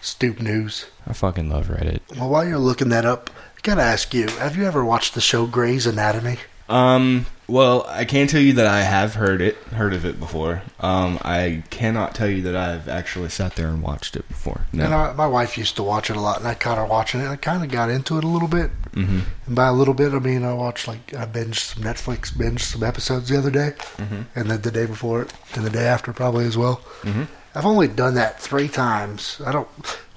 Stoop 0.00 0.40
news. 0.40 0.86
I 1.06 1.12
fucking 1.12 1.48
love 1.50 1.66
Reddit. 1.66 2.00
Well, 2.16 2.28
while 2.30 2.46
you're 2.46 2.58
looking 2.58 2.88
that 2.90 3.04
up, 3.04 3.28
I 3.56 3.60
gotta 3.62 3.82
ask 3.82 4.14
you: 4.14 4.28
Have 4.28 4.56
you 4.56 4.64
ever 4.66 4.84
watched 4.84 5.14
the 5.14 5.20
show 5.20 5.46
Grey's 5.46 5.86
Anatomy? 5.86 6.38
Um, 6.68 7.26
well, 7.48 7.86
I 7.88 8.04
can 8.04 8.26
tell 8.26 8.40
you 8.40 8.54
that 8.54 8.66
I 8.66 8.82
have 8.82 9.14
heard 9.14 9.40
it, 9.40 9.56
heard 9.72 9.94
of 9.94 10.04
it 10.04 10.18
before. 10.18 10.62
Um, 10.80 11.18
I 11.22 11.62
cannot 11.70 12.14
tell 12.14 12.28
you 12.28 12.42
that 12.42 12.56
I've 12.56 12.88
actually 12.88 13.28
sat 13.28 13.54
there 13.56 13.68
and 13.68 13.82
watched 13.82 14.16
it 14.16 14.26
before. 14.28 14.62
No. 14.72 14.84
And 14.84 14.94
I, 14.94 15.12
my 15.12 15.26
wife 15.26 15.56
used 15.56 15.76
to 15.76 15.82
watch 15.82 16.10
it 16.10 16.16
a 16.16 16.20
lot, 16.20 16.38
and 16.38 16.48
I 16.48 16.54
caught 16.54 16.78
her 16.78 16.84
watching 16.84 17.20
it. 17.20 17.28
I 17.28 17.36
kind 17.36 17.62
of 17.62 17.70
got 17.70 17.88
into 17.90 18.18
it 18.18 18.24
a 18.24 18.28
little 18.28 18.48
bit, 18.48 18.70
Mhm. 18.92 19.22
and 19.46 19.54
by 19.54 19.66
a 19.68 19.72
little 19.72 19.94
bit, 19.94 20.12
I 20.12 20.18
mean 20.18 20.44
I 20.44 20.52
watched 20.54 20.88
like 20.88 21.14
I 21.14 21.24
binged 21.26 21.74
some 21.74 21.82
Netflix, 21.84 22.32
binged 22.32 22.60
some 22.62 22.82
episodes 22.82 23.28
the 23.28 23.38
other 23.38 23.50
day, 23.50 23.74
Mhm. 23.98 24.24
and 24.34 24.50
then 24.50 24.60
the 24.62 24.70
day 24.70 24.86
before 24.86 25.22
it, 25.22 25.32
and 25.54 25.64
the 25.64 25.70
day 25.70 25.86
after 25.86 26.12
probably 26.12 26.46
as 26.46 26.56
well. 26.56 26.80
Mhm. 27.04 27.28
I've 27.54 27.66
only 27.66 27.88
done 27.88 28.14
that 28.14 28.40
three 28.40 28.68
times. 28.68 29.40
I 29.46 29.52
don't 29.52 29.68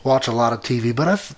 watch 0.04 0.28
a 0.28 0.32
lot 0.32 0.52
of 0.54 0.64
TV, 0.64 0.92
but 0.94 1.08
I've 1.08 1.36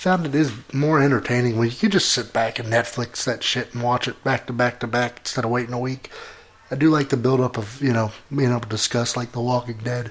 found 0.00 0.24
it 0.24 0.34
is 0.34 0.50
more 0.72 0.98
entertaining 0.98 1.58
when 1.58 1.68
you 1.68 1.76
can 1.76 1.90
just 1.90 2.10
sit 2.10 2.32
back 2.32 2.58
and 2.58 2.72
Netflix 2.72 3.22
that 3.24 3.44
shit 3.44 3.74
and 3.74 3.82
watch 3.82 4.08
it 4.08 4.24
back 4.24 4.46
to 4.46 4.52
back 4.52 4.80
to 4.80 4.86
back 4.86 5.18
instead 5.18 5.44
of 5.44 5.50
waiting 5.50 5.74
a 5.74 5.78
week. 5.78 6.10
I 6.70 6.76
do 6.76 6.88
like 6.88 7.10
the 7.10 7.18
build 7.18 7.42
up 7.42 7.58
of 7.58 7.82
you 7.82 7.92
know 7.92 8.10
being 8.34 8.48
able 8.48 8.60
to 8.60 8.68
discuss 8.68 9.14
like 9.14 9.32
The 9.32 9.42
Walking 9.42 9.76
Dead 9.76 10.10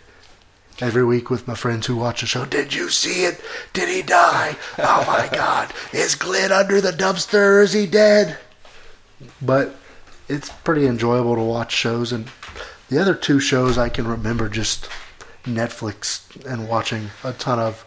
every 0.80 1.04
week 1.04 1.32
with 1.32 1.48
my 1.48 1.56
friends 1.56 1.88
who 1.88 1.96
watch 1.96 2.22
the 2.22 2.28
show. 2.28 2.46
Did 2.46 2.72
you 2.72 2.90
see 2.90 3.24
it? 3.24 3.42
Did 3.74 3.90
he 3.90 4.04
die? 4.04 4.58
Oh 4.78 5.06
my 5.08 5.28
God! 5.36 5.74
Is 5.92 6.14
Glenn 6.14 6.52
under 6.52 6.80
the 6.80 6.92
dumpster? 6.92 7.64
Is 7.64 7.74
he 7.74 7.88
dead? 7.88 8.38
But 9.42 9.76
it's 10.28 10.50
pretty 10.50 10.86
enjoyable 10.86 11.34
to 11.34 11.42
watch 11.42 11.74
shows, 11.74 12.12
and 12.12 12.30
the 12.90 13.00
other 13.02 13.16
two 13.16 13.40
shows 13.40 13.80
I 13.80 13.90
can 13.90 14.08
remember 14.08 14.50
just 14.50 14.88
Netflix 15.46 16.30
and 16.46 16.70
watching 16.70 17.10
a 17.24 17.34
ton 17.34 17.58
of 17.58 17.84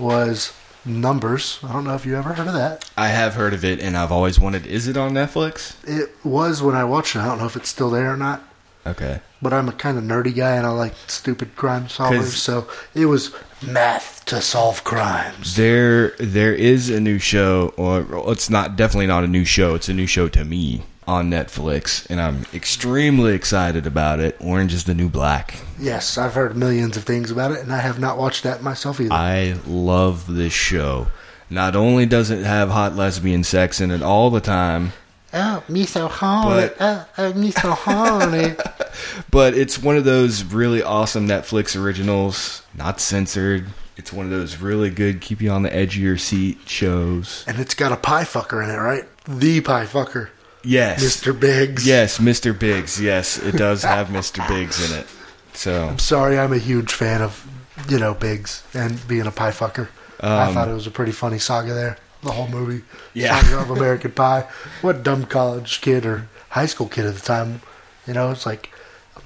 was 0.00 0.52
Numbers. 0.84 1.58
I 1.62 1.72
don't 1.72 1.84
know 1.84 1.94
if 1.94 2.04
you 2.04 2.16
ever 2.16 2.34
heard 2.34 2.46
of 2.46 2.54
that. 2.54 2.90
I 2.96 3.08
have 3.08 3.34
heard 3.34 3.54
of 3.54 3.64
it, 3.64 3.80
and 3.80 3.96
I've 3.96 4.12
always 4.12 4.38
wanted. 4.38 4.66
Is 4.66 4.86
it 4.86 4.96
on 4.96 5.12
Netflix? 5.12 5.76
It 5.84 6.10
was 6.24 6.62
when 6.62 6.74
I 6.74 6.84
watched 6.84 7.16
it. 7.16 7.20
I 7.20 7.26
don't 7.26 7.38
know 7.38 7.46
if 7.46 7.56
it's 7.56 7.68
still 7.68 7.90
there 7.90 8.12
or 8.12 8.16
not. 8.16 8.42
Okay. 8.86 9.20
But 9.40 9.52
I'm 9.52 9.68
a 9.68 9.72
kind 9.72 9.96
of 9.96 10.04
nerdy 10.04 10.34
guy, 10.34 10.56
and 10.56 10.66
I 10.66 10.70
like 10.70 10.94
stupid 11.06 11.56
crime 11.56 11.86
solvers. 11.86 12.34
So 12.34 12.68
it 12.94 13.06
was 13.06 13.34
math 13.66 14.24
to 14.26 14.40
solve 14.40 14.84
crimes. 14.84 15.56
There, 15.56 16.10
there 16.18 16.54
is 16.54 16.90
a 16.90 17.00
new 17.00 17.18
show, 17.18 17.72
or 17.76 18.06
it's 18.30 18.50
not 18.50 18.76
definitely 18.76 19.06
not 19.06 19.24
a 19.24 19.28
new 19.28 19.44
show. 19.44 19.74
It's 19.74 19.88
a 19.88 19.94
new 19.94 20.06
show 20.06 20.28
to 20.28 20.44
me 20.44 20.82
on 21.06 21.30
Netflix, 21.30 22.08
and 22.10 22.20
I'm 22.20 22.44
extremely 22.54 23.34
excited 23.34 23.86
about 23.86 24.20
it. 24.20 24.36
Orange 24.40 24.72
is 24.72 24.84
the 24.84 24.94
New 24.94 25.08
Black. 25.08 25.54
Yes, 25.78 26.16
I've 26.18 26.34
heard 26.34 26.56
millions 26.56 26.96
of 26.96 27.04
things 27.04 27.30
about 27.30 27.52
it, 27.52 27.60
and 27.60 27.72
I 27.72 27.78
have 27.78 27.98
not 27.98 28.18
watched 28.18 28.42
that 28.44 28.62
myself 28.62 29.00
either. 29.00 29.12
I 29.12 29.56
love 29.66 30.26
this 30.32 30.52
show. 30.52 31.08
Not 31.50 31.76
only 31.76 32.06
does 32.06 32.30
it 32.30 32.44
have 32.44 32.70
hot 32.70 32.96
lesbian 32.96 33.44
sex 33.44 33.80
in 33.80 33.90
it 33.90 34.02
all 34.02 34.30
the 34.30 34.40
time, 34.40 34.92
oh, 35.32 35.62
me 35.68 35.84
so 35.84 36.08
horny. 36.08 36.68
But- 36.68 36.76
Oh, 36.80 37.06
oh, 37.18 37.32
me 37.34 37.50
so 37.50 37.70
horny. 37.72 38.54
but 39.30 39.54
it's 39.54 39.78
one 39.78 39.96
of 39.96 40.04
those 40.04 40.42
really 40.44 40.82
awesome 40.82 41.28
Netflix 41.28 41.80
originals, 41.80 42.62
not 42.74 43.00
censored. 43.00 43.66
It's 43.96 44.12
one 44.12 44.26
of 44.26 44.32
those 44.32 44.56
really 44.56 44.90
good, 44.90 45.20
keep 45.20 45.40
you 45.40 45.50
on 45.50 45.62
the 45.62 45.74
edge 45.74 45.96
of 45.96 46.02
your 46.02 46.18
seat 46.18 46.58
shows. 46.66 47.44
and 47.46 47.60
it's 47.60 47.74
got 47.74 47.92
a 47.92 47.96
pie 47.96 48.24
fucker 48.24 48.62
in 48.64 48.70
it, 48.70 48.78
right? 48.78 49.04
The 49.26 49.60
pie 49.60 49.86
fucker. 49.86 50.30
Yes. 50.64 51.02
Mr. 51.04 51.38
Biggs. 51.38 51.86
Yes, 51.86 52.18
Mr. 52.18 52.58
Biggs. 52.58 53.00
Yes, 53.00 53.38
it 53.38 53.56
does 53.56 53.82
have 53.82 54.08
Mr. 54.08 54.46
Biggs 54.48 54.90
in 54.90 54.98
it. 54.98 55.06
So, 55.52 55.88
I'm 55.88 55.98
sorry, 55.98 56.38
I'm 56.38 56.52
a 56.52 56.58
huge 56.58 56.92
fan 56.92 57.22
of, 57.22 57.46
you 57.88 57.98
know, 57.98 58.14
Biggs 58.14 58.64
and 58.74 59.06
being 59.06 59.26
a 59.26 59.30
pie 59.30 59.50
fucker. 59.52 59.88
I 60.20 60.46
Um, 60.48 60.54
thought 60.54 60.68
it 60.68 60.74
was 60.74 60.86
a 60.86 60.90
pretty 60.90 61.12
funny 61.12 61.38
saga 61.38 61.74
there. 61.74 61.98
The 62.22 62.32
whole 62.32 62.48
movie. 62.48 62.82
Yeah. 63.12 63.40
Saga 63.40 63.60
of 63.60 63.70
American 63.70 64.12
Pie. 64.12 64.48
What 64.80 65.02
dumb 65.02 65.26
college 65.26 65.80
kid 65.82 66.06
or 66.06 66.26
high 66.48 66.66
school 66.66 66.88
kid 66.88 67.04
at 67.04 67.14
the 67.14 67.20
time, 67.20 67.60
you 68.06 68.14
know, 68.14 68.30
it's 68.30 68.46
like 68.46 68.70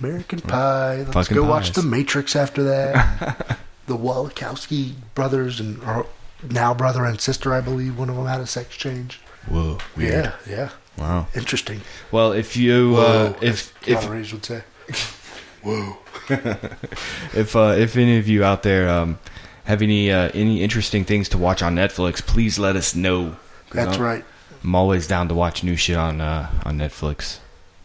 American 0.00 0.40
Pie. 0.40 0.96
Let's 0.98 1.12
Fucking 1.12 1.36
go 1.36 1.44
watch. 1.44 1.72
The 1.72 1.82
Matrix 1.82 2.34
after 2.34 2.62
that. 2.64 3.58
the 3.86 3.96
Wachowski 3.96 4.94
brothers 5.14 5.60
and 5.60 5.80
or 5.84 6.06
now 6.50 6.74
brother 6.74 7.04
and 7.04 7.20
sister, 7.20 7.54
I 7.54 7.60
believe, 7.60 7.96
one 7.98 8.10
of 8.10 8.16
them 8.16 8.26
had 8.26 8.40
a 8.40 8.46
sex 8.46 8.76
change. 8.76 9.20
whoa, 9.48 9.78
weird. 9.96 10.32
Yeah, 10.46 10.52
yeah. 10.56 10.70
Wow. 10.98 11.28
Interesting. 11.34 11.80
Well, 12.10 12.32
if 12.32 12.56
you, 12.56 12.96
uh, 12.96 13.34
if 13.40 13.72
if 13.86 14.08
would 14.08 14.44
say. 14.44 14.62
Whoa. 15.62 15.96
if 16.28 17.56
uh, 17.56 17.74
if 17.78 17.96
any 17.96 18.18
of 18.18 18.28
you 18.28 18.44
out 18.44 18.62
there 18.62 18.88
um, 18.88 19.18
have 19.64 19.82
any 19.82 20.10
uh, 20.10 20.30
any 20.34 20.62
interesting 20.62 21.04
things 21.04 21.28
to 21.30 21.38
watch 21.38 21.62
on 21.62 21.76
Netflix, 21.76 22.24
please 22.24 22.58
let 22.58 22.76
us 22.76 22.94
know. 22.94 23.36
That's 23.72 23.92
I'm- 23.92 24.02
right. 24.02 24.24
I'm 24.64 24.74
always 24.74 25.06
down 25.06 25.28
to 25.28 25.34
watch 25.34 25.62
new 25.62 25.76
shit 25.76 25.96
on 25.96 26.20
uh, 26.20 26.50
on 26.64 26.78
Netflix. 26.78 27.38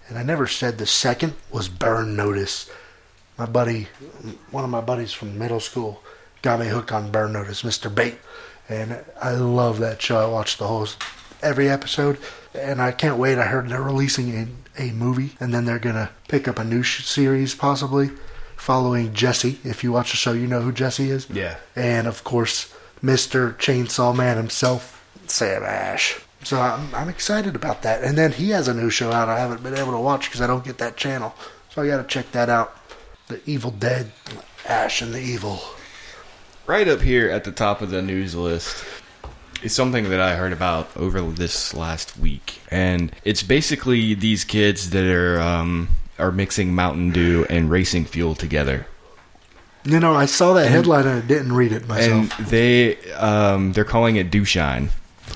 And 0.10 0.18
I 0.18 0.24
never 0.24 0.48
said 0.48 0.78
the 0.78 0.86
second 0.86 1.34
was 1.52 1.70
Burn 1.70 2.16
Notice. 2.16 2.70
My 3.38 3.46
buddy, 3.46 3.88
one 4.52 4.64
of 4.64 4.70
my 4.70 4.82
buddies 4.82 5.14
from 5.14 5.38
middle 5.38 5.60
school, 5.60 6.04
got 6.42 6.60
me 6.60 6.68
hooked 6.68 6.92
on 6.92 7.12
Burn 7.12 7.34
Notice, 7.34 7.64
Mr. 7.64 7.94
Bait. 7.94 8.18
And 8.70 9.04
I 9.22 9.32
love 9.32 9.80
that 9.80 10.02
show. 10.02 10.18
I 10.18 10.26
watched 10.26 10.60
the 10.60 10.68
whole, 10.68 10.88
every 11.42 11.70
episode. 11.70 12.18
And 12.56 12.82
I 12.82 12.92
can't 12.92 13.18
wait. 13.18 13.38
I 13.38 13.46
heard 13.46 13.70
they're 13.70 13.82
releasing 13.82 14.58
a, 14.78 14.84
a 14.84 14.92
movie. 14.92 15.36
And 15.40 15.54
then 15.54 15.66
they're 15.66 15.80
going 15.80 15.96
to 15.96 16.10
pick 16.28 16.48
up 16.48 16.60
a 16.60 16.64
new 16.64 16.84
sh- 16.84 17.06
series, 17.06 17.56
possibly, 17.56 18.12
following 18.56 19.14
Jesse. 19.14 19.60
If 19.64 19.84
you 19.84 19.92
watch 19.92 20.12
the 20.12 20.18
show, 20.18 20.34
you 20.34 20.48
know 20.48 20.62
who 20.62 20.72
Jesse 20.72 21.10
is. 21.10 21.30
Yeah. 21.30 21.58
And, 21.76 22.08
of 22.08 22.24
course, 22.24 22.74
Mr. 23.04 23.56
Chainsaw 23.58 24.16
Man 24.16 24.38
himself, 24.38 25.06
Sam 25.28 25.64
Ash. 25.64 26.20
So 26.44 26.60
I'm, 26.60 26.94
I'm 26.94 27.10
excited 27.10 27.56
about 27.56 27.82
that. 27.84 28.04
And 28.04 28.18
then 28.18 28.32
he 28.34 28.50
has 28.50 28.68
a 28.68 28.74
new 28.74 28.90
show 28.90 29.12
out 29.12 29.30
I 29.30 29.40
haven't 29.40 29.64
been 29.64 29.78
able 29.78 29.94
to 29.94 30.00
watch 30.00 30.26
because 30.26 30.42
I 30.42 30.48
don't 30.48 30.66
get 30.66 30.78
that 30.80 30.98
channel. 30.98 31.34
So 31.70 31.82
I 31.82 31.88
got 31.88 31.98
to 31.98 32.04
check 32.04 32.32
that 32.34 32.50
out. 32.50 32.76
The 33.28 33.42
Evil 33.50 33.72
Dead, 33.72 34.12
Ash 34.68 35.02
and 35.02 35.14
the 35.14 35.20
Evil. 35.22 35.62
Right 36.68 36.88
up 36.88 37.02
here 37.02 37.30
at 37.30 37.46
the 37.46 37.52
top 37.52 37.82
of 37.82 37.90
the 37.90 38.02
news 38.02 38.36
list 38.36 38.86
is 39.64 39.74
something 39.74 40.10
that 40.10 40.20
I 40.20 40.36
heard 40.36 40.54
about 40.54 40.96
over 40.96 41.22
this 41.22 41.74
last 41.74 42.18
week, 42.18 42.62
and 42.70 43.12
it's 43.24 43.44
basically 43.44 44.14
these 44.14 44.44
kids 44.44 44.92
that 44.92 45.06
are 45.06 45.40
um, 45.42 45.90
are 46.20 46.32
mixing 46.32 46.76
Mountain 46.76 47.12
Dew 47.12 47.46
and 47.50 47.70
racing 47.70 48.06
fuel 48.06 48.36
together. 48.36 48.88
You 49.86 50.00
know, 50.00 50.14
I 50.14 50.26
saw 50.26 50.54
that 50.54 50.70
headline 50.70 51.08
and 51.08 51.24
I 51.24 51.28
didn't 51.28 51.54
read 51.54 51.74
it 51.74 51.88
myself. 51.88 52.40
and 52.40 52.48
they 52.48 52.98
um, 53.14 53.74
they're 53.74 53.84
calling 53.84 54.16
it 54.16 54.32
Dew 54.32 54.46
Shine. 54.46 54.90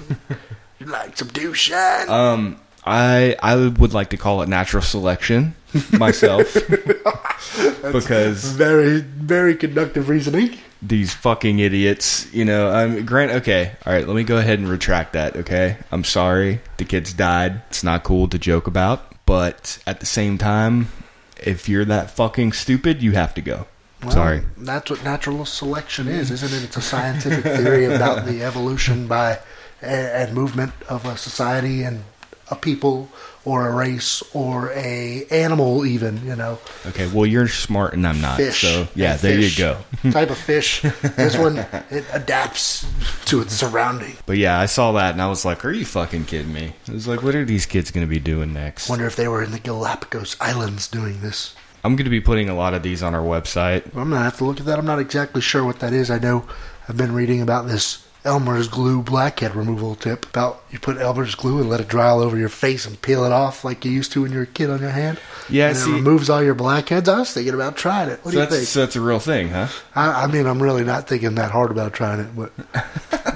you 0.80 0.86
like 0.86 1.18
some 1.18 1.28
douche 1.30 1.70
shine? 1.70 2.10
Um, 2.10 2.60
I 2.86 3.36
I 3.42 3.56
would 3.56 3.94
like 3.94 4.10
to 4.12 4.18
call 4.18 4.42
it 4.42 4.50
natural 4.50 4.84
selection 4.84 5.56
myself 6.00 6.54
because 7.92 8.44
very, 8.52 9.00
very 9.02 9.56
conductive 9.56 10.10
reasoning. 10.10 10.58
these 10.82 11.14
fucking 11.14 11.60
idiots, 11.60 12.32
you 12.34 12.46
know. 12.46 12.74
Um, 12.74 13.06
Grant, 13.06 13.32
okay, 13.32 13.72
all 13.86 13.94
right. 13.94 14.08
Let 14.08 14.16
me 14.16 14.24
go 14.24 14.38
ahead 14.38 14.60
and 14.60 14.68
retract 14.70 15.14
that. 15.14 15.36
Okay, 15.38 15.78
I'm 15.92 16.04
sorry. 16.04 16.60
The 16.78 16.86
kids 16.86 17.14
died. 17.14 17.62
It's 17.70 17.84
not 17.84 18.04
cool 18.04 18.28
to 18.30 18.38
joke 18.38 18.68
about, 18.68 19.14
but 19.26 19.80
at 19.88 20.00
the 20.00 20.06
same 20.06 20.38
time, 20.38 20.90
if 21.44 21.68
you're 21.68 21.86
that 21.86 22.12
fucking 22.12 22.54
stupid, 22.54 23.02
you 23.02 23.14
have 23.14 23.34
to 23.36 23.42
go. 23.42 23.68
Well, 24.04 24.12
sorry. 24.12 24.44
That's 24.58 24.92
what 24.92 25.04
natural 25.04 25.44
selection 25.46 26.08
is, 26.08 26.30
isn't 26.30 26.54
it? 26.54 26.64
It's 26.64 26.78
a 26.78 26.82
scientific 26.82 27.44
theory 27.44 27.86
about 27.86 28.26
the 28.26 28.44
evolution 28.44 29.08
by 29.08 29.40
and, 29.82 30.08
and 30.08 30.34
movement 30.36 30.74
of 30.88 31.06
a 31.06 31.18
society 31.18 31.82
and 31.82 32.04
a 32.52 32.56
people 32.56 33.10
or 33.48 33.70
a 33.70 33.74
race 33.74 34.22
or 34.34 34.72
a 34.74 35.26
animal 35.32 35.86
even, 35.86 36.24
you 36.28 36.36
know. 36.36 36.60
Okay, 36.86 37.08
well 37.08 37.26
you're 37.26 37.48
smart 37.48 37.94
and 37.94 38.06
I'm 38.06 38.20
not. 38.20 38.36
Fish. 38.36 38.60
So 38.60 38.90
yeah, 38.94 39.16
there 39.16 39.40
you 39.40 39.50
go. 39.58 39.78
type 40.12 40.30
of 40.30 40.38
fish. 40.38 40.82
This 40.82 41.38
one 41.38 41.60
it 41.90 42.04
adapts 42.12 42.86
to 43.28 43.42
its 43.42 43.54
surrounding. 43.54 44.18
But 44.26 44.36
yeah, 44.36 44.60
I 44.60 44.66
saw 44.66 44.92
that 44.94 45.14
and 45.14 45.22
I 45.22 45.30
was 45.30 45.46
like, 45.46 45.64
"Are 45.64 45.72
you 45.72 45.86
fucking 45.86 46.26
kidding 46.26 46.52
me?" 46.52 46.74
I 46.90 46.92
was 46.92 47.08
like, 47.08 47.24
"What 47.24 47.36
are 47.36 47.46
these 47.46 47.66
kids 47.66 47.90
going 47.90 48.06
to 48.06 48.10
be 48.10 48.20
doing 48.20 48.52
next?" 48.52 48.90
Wonder 48.90 49.06
if 49.06 49.16
they 49.16 49.30
were 49.30 49.42
in 49.42 49.52
the 49.52 49.60
Galapagos 49.60 50.36
Islands 50.42 50.90
doing 50.90 51.22
this. 51.22 51.56
I'm 51.86 51.96
going 51.96 52.04
to 52.04 52.12
be 52.12 52.20
putting 52.20 52.50
a 52.50 52.56
lot 52.56 52.74
of 52.74 52.84
these 52.84 53.02
on 53.02 53.16
our 53.16 53.24
website. 53.24 53.86
I'm 53.96 54.10
gonna 54.10 54.24
have 54.24 54.38
to 54.40 54.44
look 54.44 54.60
at 54.60 54.66
that. 54.66 54.78
I'm 54.78 54.86
not 54.86 55.00
exactly 55.00 55.40
sure 55.40 55.64
what 55.64 55.80
that 55.80 55.94
is. 55.94 56.12
I 56.12 56.20
know 56.20 56.46
I've 56.90 56.98
been 56.98 57.14
reading 57.14 57.42
about 57.42 57.68
this 57.68 58.06
Elmer's 58.28 58.68
glue 58.68 59.02
blackhead 59.02 59.56
removal 59.56 59.96
tip. 59.96 60.26
About 60.30 60.62
you 60.70 60.78
put 60.80 60.98
Elmer's 60.98 61.34
glue 61.34 61.60
and 61.60 61.70
let 61.70 61.80
it 61.80 61.88
dry 61.88 62.10
all 62.10 62.20
over 62.20 62.38
your 62.38 62.50
face 62.50 62.86
and 62.86 63.02
peel 63.02 63.24
it 63.24 63.32
off 63.32 63.64
like 63.64 63.86
you 63.86 63.92
used 63.92 64.12
to 64.12 64.22
when 64.24 64.32
you 64.34 64.38
were 64.40 64.44
a 64.44 64.48
kid 64.48 64.70
on 64.70 64.82
your 64.82 64.90
hand. 64.92 65.20
Yeah, 65.50 65.70
and 65.70 65.78
see- 65.78 65.92
it 65.92 65.96
removes 65.96 66.30
all 66.30 66.44
your 66.44 66.54
blackheads. 66.54 67.08
I 67.08 67.20
was 67.20 67.32
thinking 67.32 67.54
about 67.54 67.78
trying 67.78 68.10
it. 68.10 68.20
What 68.24 68.32
do 68.32 68.38
So 68.38 68.44
you 68.44 68.50
think? 68.50 68.60
that's 68.60 68.70
so 68.70 68.80
that's 68.82 68.96
a 68.98 69.02
real 69.02 69.20
thing, 69.20 69.50
huh? 69.50 69.68
I, 69.96 70.24
I 70.24 70.28
mean, 70.28 70.46
I'm 70.46 70.62
really 70.62 70.84
not 70.84 71.08
thinking 71.08 71.36
that 71.36 71.52
hard 71.52 71.72
about 71.72 71.94
trying 71.94 72.20
it, 72.20 72.36
but 72.36 72.52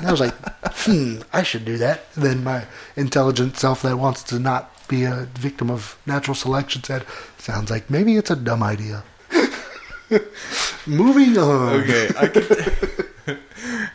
I 0.05 0.11
was 0.11 0.19
like, 0.19 0.33
hmm, 0.85 1.21
I 1.31 1.43
should 1.43 1.63
do 1.65 1.77
that. 1.77 2.11
Then 2.13 2.43
my 2.43 2.65
intelligent 2.97 3.57
self 3.57 3.81
that 3.83 3.97
wants 3.97 4.23
to 4.23 4.39
not 4.39 4.69
be 4.89 5.05
a 5.05 5.27
victim 5.35 5.71
of 5.71 5.97
natural 6.05 6.35
selection 6.35 6.83
said, 6.83 7.05
sounds 7.37 7.69
like 7.71 7.89
maybe 7.89 8.17
it's 8.17 8.29
a 8.29 8.35
dumb 8.35 8.61
idea. 8.61 9.03
Moving 10.85 11.37
on. 11.37 11.73
Okay, 11.81 12.09
I 12.19 12.27
could, 12.27 13.07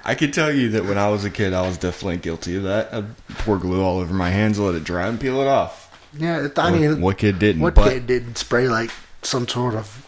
I 0.08 0.14
could 0.14 0.32
tell 0.32 0.52
you 0.52 0.70
that 0.70 0.84
when 0.84 0.96
I 0.98 1.08
was 1.08 1.24
a 1.24 1.30
kid, 1.30 1.52
I 1.52 1.66
was 1.66 1.76
definitely 1.78 2.18
guilty 2.18 2.54
of 2.56 2.62
that. 2.62 2.94
I'd 2.94 3.16
pour 3.38 3.58
glue 3.58 3.82
all 3.82 3.98
over 3.98 4.14
my 4.14 4.30
hands, 4.30 4.58
let 4.58 4.74
it 4.76 4.84
dry, 4.84 5.08
and 5.08 5.20
peel 5.20 5.40
it 5.42 5.48
off. 5.48 5.82
Yeah, 6.16 6.46
I 6.56 6.70
What- 6.70 6.80
mean, 6.80 7.00
what 7.00 7.18
kid 7.18 7.38
didn't? 7.40 7.60
What 7.60 7.74
but 7.74 7.90
kid 7.92 8.06
didn't 8.06 8.38
spray 8.38 8.68
like 8.68 8.90
some 9.22 9.46
sort 9.48 9.74
of 9.74 10.06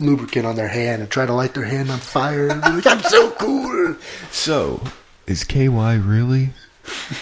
lubricant 0.00 0.46
on 0.46 0.56
their 0.56 0.68
hand 0.68 1.02
and 1.02 1.10
try 1.10 1.26
to 1.26 1.32
light 1.34 1.52
their 1.54 1.66
hand 1.66 1.90
on 1.90 1.98
fire? 1.98 2.48
And 2.48 2.62
be 2.62 2.70
like, 2.70 2.86
I'm 2.86 3.02
so 3.02 3.30
cool. 3.32 3.96
so 4.32 4.82
is 5.26 5.44
KY 5.44 5.66
really 5.98 6.50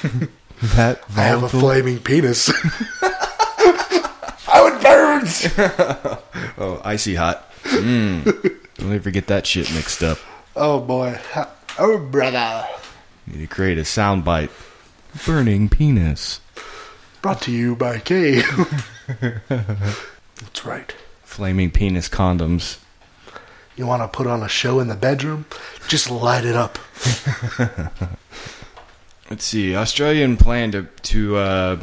that 0.62 1.00
I 1.16 1.22
have 1.22 1.42
a 1.42 1.48
flaming 1.48 1.98
penis. 1.98 2.50
How 4.46 4.66
it 4.68 4.80
burns. 4.82 5.48
Oh, 6.56 6.80
icy 6.84 7.16
hot. 7.16 7.50
Mm. 7.64 8.24
Don't 8.78 8.92
ever 8.92 9.10
get 9.10 9.26
that 9.26 9.46
shit 9.46 9.72
mixed 9.74 10.02
up. 10.02 10.18
Oh 10.54 10.78
boy. 10.80 11.18
Oh 11.78 11.98
brother. 11.98 12.66
Need 13.26 13.38
to 13.38 13.46
create 13.46 13.78
a 13.78 13.82
soundbite. 13.82 14.50
Burning 15.26 15.68
penis. 15.68 16.40
Brought 17.22 17.42
to 17.42 17.52
you 17.52 17.74
by 17.74 17.98
K. 17.98 18.42
That's 19.48 20.64
right. 20.64 20.94
Flaming 21.22 21.70
penis 21.70 22.08
condoms. 22.08 22.78
You 23.76 23.86
want 23.86 24.02
to 24.02 24.08
put 24.16 24.26
on 24.26 24.42
a 24.42 24.48
show 24.48 24.78
in 24.78 24.88
the 24.88 24.94
bedroom? 24.94 25.46
Just 25.88 26.10
light 26.10 26.44
it 26.44 26.54
up. 26.54 26.78
Let's 29.30 29.44
see. 29.44 29.74
Australian 29.74 30.36
plan 30.36 30.70
to 30.72 30.86
to 31.02 31.36
uh, 31.36 31.80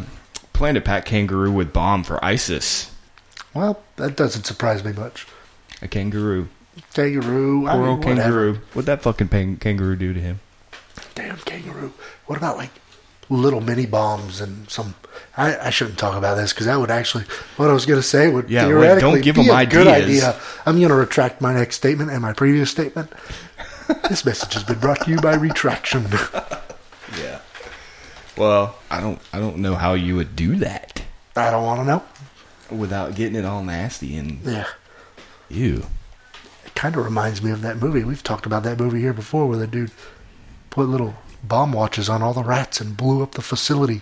plan 0.53 0.75
to 0.75 0.81
pack 0.81 1.05
kangaroo 1.05 1.51
with 1.51 1.73
bomb 1.73 2.03
for 2.03 2.23
ISIS. 2.23 2.89
Well, 3.53 3.81
that 3.97 4.15
doesn't 4.15 4.45
surprise 4.45 4.83
me 4.83 4.93
much. 4.93 5.27
A 5.81 5.87
kangaroo. 5.87 6.47
Kangaroo. 6.93 7.67
I 7.67 7.71
Poor 7.73 7.81
mean, 7.81 7.89
old 7.91 8.03
kangaroo. 8.03 8.53
What'd 8.73 8.85
that 8.87 9.01
fucking 9.01 9.27
pang- 9.27 9.57
kangaroo 9.57 9.95
do 9.95 10.13
to 10.13 10.19
him? 10.19 10.39
Damn 11.15 11.37
kangaroo. 11.37 11.93
What 12.25 12.37
about 12.37 12.57
like 12.57 12.71
little 13.29 13.61
mini 13.61 13.85
bombs 13.85 14.39
and 14.41 14.69
some? 14.69 14.95
I, 15.37 15.57
I 15.57 15.69
shouldn't 15.69 15.97
talk 15.99 16.15
about 16.17 16.35
this 16.35 16.53
because 16.53 16.65
that 16.67 16.79
would 16.79 16.91
actually. 16.91 17.25
What 17.57 17.69
I 17.69 17.73
was 17.73 17.85
going 17.85 17.99
to 17.99 18.03
say 18.07 18.29
would 18.29 18.49
Yeah, 18.49 18.63
wait, 18.63 18.67
theoretically 18.69 19.01
don't 19.01 19.21
give 19.21 19.35
be 19.35 19.47
them 19.47 19.57
a 19.57 19.65
good 19.65 19.87
ideas. 19.87 20.23
idea. 20.23 20.41
I'm 20.65 20.77
going 20.77 20.89
to 20.89 20.95
retract 20.95 21.41
my 21.41 21.53
next 21.53 21.75
statement 21.75 22.11
and 22.11 22.21
my 22.21 22.33
previous 22.33 22.71
statement. 22.71 23.11
this 24.09 24.23
message 24.25 24.53
has 24.53 24.63
been 24.63 24.79
brought 24.79 25.01
to 25.05 25.11
you 25.11 25.17
by 25.17 25.35
retraction. 25.35 26.05
Yeah. 27.21 27.39
Well, 28.37 28.77
I 28.89 29.01
don't 29.01 29.19
I 29.33 29.39
don't 29.39 29.57
know 29.57 29.75
how 29.75 29.95
you 29.95 30.15
would 30.15 30.33
do 30.33 30.55
that 30.57 31.03
I 31.35 31.51
don't 31.51 31.65
want 31.65 31.81
to 31.81 31.85
know. 31.85 32.03
without 32.77 33.15
getting 33.15 33.35
it 33.35 33.43
all 33.43 33.61
nasty 33.61 34.15
and 34.15 34.39
Yeah. 34.45 34.65
ew. 35.49 35.85
Kind 36.81 36.95
of 36.95 37.05
reminds 37.05 37.43
me 37.43 37.51
of 37.51 37.61
that 37.61 37.77
movie. 37.77 38.03
We've 38.03 38.23
talked 38.23 38.47
about 38.47 38.63
that 38.63 38.79
movie 38.79 39.01
here 39.01 39.13
before 39.13 39.45
where 39.47 39.59
the 39.59 39.67
dude 39.67 39.91
put 40.71 40.89
little 40.89 41.13
bomb 41.43 41.73
watches 41.73 42.09
on 42.09 42.23
all 42.23 42.33
the 42.33 42.43
rats 42.43 42.81
and 42.81 42.97
blew 42.97 43.21
up 43.21 43.33
the 43.33 43.43
facility. 43.43 44.01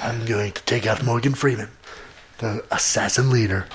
I'm 0.00 0.24
going 0.26 0.52
to 0.52 0.62
take 0.62 0.86
out 0.86 1.02
Morgan 1.02 1.34
Freeman, 1.34 1.70
the 2.38 2.64
assassin 2.70 3.30
leader. 3.30 3.66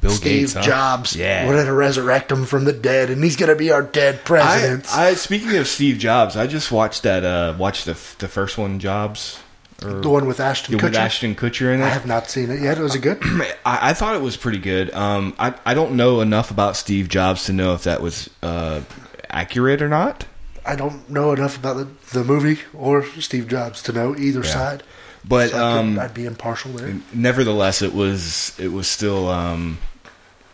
Bill 0.00 0.12
Steve 0.12 0.22
Gates, 0.22 0.54
huh? 0.54 0.62
Jobs. 0.62 1.14
Yeah. 1.14 1.46
We're 1.46 1.56
going 1.56 1.66
to 1.66 1.74
resurrect 1.74 2.32
him 2.32 2.46
from 2.46 2.64
the 2.64 2.72
dead, 2.72 3.10
and 3.10 3.22
he's 3.22 3.36
going 3.36 3.50
to 3.50 3.54
be 3.54 3.70
our 3.70 3.82
dead 3.82 4.24
president. 4.24 4.86
I, 4.96 5.08
I 5.08 5.14
speaking 5.14 5.54
of 5.58 5.68
Steve 5.68 5.98
Jobs, 5.98 6.38
I 6.38 6.46
just 6.46 6.72
watched 6.72 7.02
that. 7.02 7.22
Uh, 7.22 7.54
watched 7.58 7.84
the 7.84 7.98
the 8.18 8.28
first 8.28 8.56
one, 8.56 8.78
Jobs, 8.78 9.40
or 9.84 10.00
the 10.00 10.08
one 10.08 10.26
with 10.26 10.40
Ashton 10.40 10.76
yeah, 10.76 10.82
with 10.82 10.94
Kutcher. 10.94 10.98
Ashton 10.98 11.34
Kutcher 11.34 11.74
in 11.74 11.80
it. 11.80 11.84
I 11.84 11.88
have 11.88 12.06
not 12.06 12.28
seen 12.28 12.50
it 12.50 12.60
yet. 12.60 12.78
Was 12.78 12.94
it 12.94 13.00
good? 13.00 13.18
I, 13.64 13.90
I 13.90 13.94
thought 13.94 14.14
it 14.14 14.22
was 14.22 14.36
pretty 14.36 14.58
good. 14.58 14.92
Um, 14.92 15.34
I 15.38 15.54
I 15.64 15.74
don't 15.74 15.94
know 15.96 16.20
enough 16.20 16.50
about 16.50 16.76
Steve 16.76 17.08
Jobs 17.08 17.44
to 17.44 17.52
know 17.52 17.74
if 17.74 17.84
that 17.84 18.00
was 18.00 18.30
uh, 18.42 18.82
accurate 19.28 19.82
or 19.82 19.88
not. 19.88 20.26
I 20.66 20.76
don't 20.76 21.08
know 21.08 21.32
enough 21.32 21.56
about 21.56 21.76
the, 21.76 22.18
the 22.18 22.24
movie 22.24 22.60
or 22.74 23.04
Steve 23.20 23.48
Jobs 23.48 23.82
to 23.84 23.92
know 23.92 24.14
either 24.16 24.42
side. 24.42 24.82
But 25.24 25.50
So 25.50 25.58
I 25.58 25.78
um, 25.78 25.98
I'd 25.98 26.14
be 26.14 26.26
impartial 26.26 26.72
there. 26.72 26.96
nevertheless, 27.12 27.82
it 27.82 27.94
was 27.94 28.58
it 28.58 28.68
was 28.68 28.86
still 28.86 29.28
um, 29.28 29.78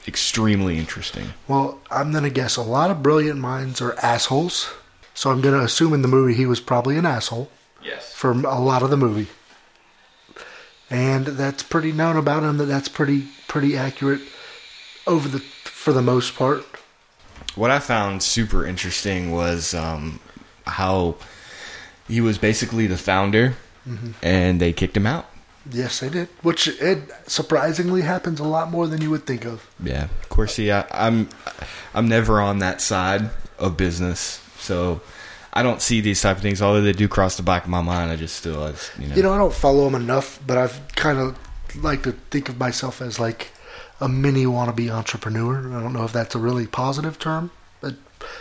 extremely 0.07 0.79
interesting. 0.79 1.33
Well, 1.49 1.81
I'm 1.91 2.13
going 2.13 2.25
to 2.25 2.31
guess 2.31 2.57
a 2.57 2.63
lot 2.63 2.91
of 2.91 3.03
brilliant 3.03 3.39
minds 3.39 3.81
are 3.81 3.95
assholes. 3.99 4.73
So 5.15 5.31
I'm 5.31 5.41
going 5.41 5.59
to 5.59 5.65
assume 5.65 5.95
in 5.95 6.03
the 6.03 6.09
movie 6.09 6.35
he 6.35 6.47
was 6.47 6.61
probably 6.61 6.99
an 6.99 7.07
asshole. 7.07 7.51
For 8.17 8.31
a 8.31 8.59
lot 8.59 8.83
of 8.83 8.89
the 8.89 8.97
movie. 8.97 9.29
And 10.89 11.27
that's 11.27 11.63
pretty 11.63 11.93
known 11.93 12.17
about 12.17 12.45
him 12.45 12.57
that 12.57 12.65
that's 12.65 12.89
pretty 12.89 13.29
pretty 13.47 13.77
accurate 13.77 14.23
over 15.07 15.29
the 15.29 15.41
for 15.41 15.93
the 15.93 16.01
most 16.01 16.35
part. 16.35 16.65
What 17.57 17.71
I 17.71 17.79
found 17.79 18.23
super 18.23 18.65
interesting 18.65 19.33
was 19.33 19.75
um, 19.75 20.21
how 20.67 21.17
he 22.09 22.23
was 22.23 22.39
basically 22.39 22.87
the 22.87 22.97
founder, 22.97 23.57
and 24.23 24.61
they 24.61 24.73
kicked 24.73 24.97
him 24.97 25.07
out. 25.07 25.27
Yes, 25.71 26.01
they 26.01 26.09
did, 26.09 26.29
which 26.41 26.69
it 26.69 27.01
surprisingly 27.27 28.01
happens 28.01 28.41
a 28.41 28.45
lot 28.45 28.71
more 28.71 28.87
than 28.87 29.03
you 29.03 29.11
would 29.11 29.27
think 29.27 29.45
of. 29.45 29.69
Yeah, 29.83 30.05
of 30.05 30.29
course. 30.31 30.55
See, 30.55 30.71
I, 30.71 30.87
I'm 30.91 31.29
I'm 31.93 32.09
never 32.09 32.41
on 32.41 32.61
that 32.61 32.81
side 32.81 33.29
of 33.59 33.77
business, 33.77 34.41
so 34.59 35.03
I 35.59 35.63
don't 35.63 35.81
see 35.83 36.01
these 36.01 36.21
type 36.21 36.37
of 36.37 36.43
things. 36.43 36.61
Although 36.63 36.83
they 36.83 36.93
do 36.93 37.09
cross 37.09 37.37
the 37.37 37.43
back 37.43 37.65
of 37.65 37.71
my 37.71 37.81
mind, 37.81 38.11
I 38.11 38.17
just 38.17 38.37
still, 38.37 38.63
I 38.63 38.71
just, 38.73 38.91
you 38.99 39.09
know, 39.09 39.17
You 39.17 39.23
know, 39.23 39.33
I 39.33 39.39
don't 39.39 39.55
follow 39.55 39.85
them 39.85 39.95
enough, 39.95 40.39
but 40.47 40.57
I've 40.59 40.81
kind 40.95 41.19
of 41.19 41.37
like 41.83 42.03
to 42.05 42.13
think 42.31 42.49
of 42.49 42.59
myself 42.59 43.01
as 43.03 43.19
like 43.19 43.51
a 44.01 44.09
mini 44.09 44.45
wannabe 44.45 44.91
entrepreneur. 44.91 45.59
I 45.77 45.81
don't 45.83 45.93
know 45.93 46.05
if 46.05 46.13
that's 46.13 46.35
a 46.35 46.39
really 46.39 46.67
positive 46.67 47.19
term, 47.19 47.51
but 47.81 47.95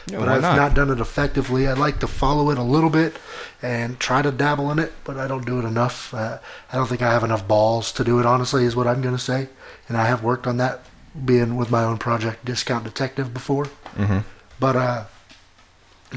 Yeah, 0.08 0.20
but 0.20 0.28
I've 0.30 0.42
not? 0.42 0.56
not? 0.58 0.74
done 0.74 0.90
it 0.90 1.00
effectively. 1.00 1.68
I 1.68 1.74
like 1.74 2.00
to 2.00 2.08
follow 2.08 2.50
it 2.52 2.58
a 2.58 2.64
little 2.76 2.90
bit 2.90 3.16
and 3.62 4.00
try 4.00 4.22
to 4.22 4.32
dabble 4.32 4.70
in 4.72 4.80
it, 4.80 4.92
but 5.06 5.18
I 5.18 5.28
don't 5.28 5.46
do 5.46 5.60
it 5.60 5.66
enough. 5.66 6.14
Uh, 6.14 6.38
I 6.72 6.76
don't 6.78 6.88
think 6.88 7.02
I 7.02 7.12
have 7.12 7.24
enough 7.24 7.48
balls 7.48 7.92
to 7.94 8.04
do 8.04 8.20
it. 8.20 8.26
Honestly, 8.26 8.66
is 8.66 8.76
what 8.76 8.88
I'm 8.88 9.02
going 9.02 9.16
to 9.16 9.22
say. 9.22 9.48
And 9.88 9.98
I 9.98 10.06
have 10.08 10.22
worked 10.24 10.48
on 10.48 10.58
that, 10.58 10.82
being 11.24 11.56
with 11.56 11.72
my 11.72 11.84
own 11.84 11.98
project, 11.98 12.44
Discount 12.44 12.84
Detective, 12.84 13.34
before. 13.34 13.68
Mhm. 13.98 14.24
But 14.60 14.76
uh, 14.76 15.04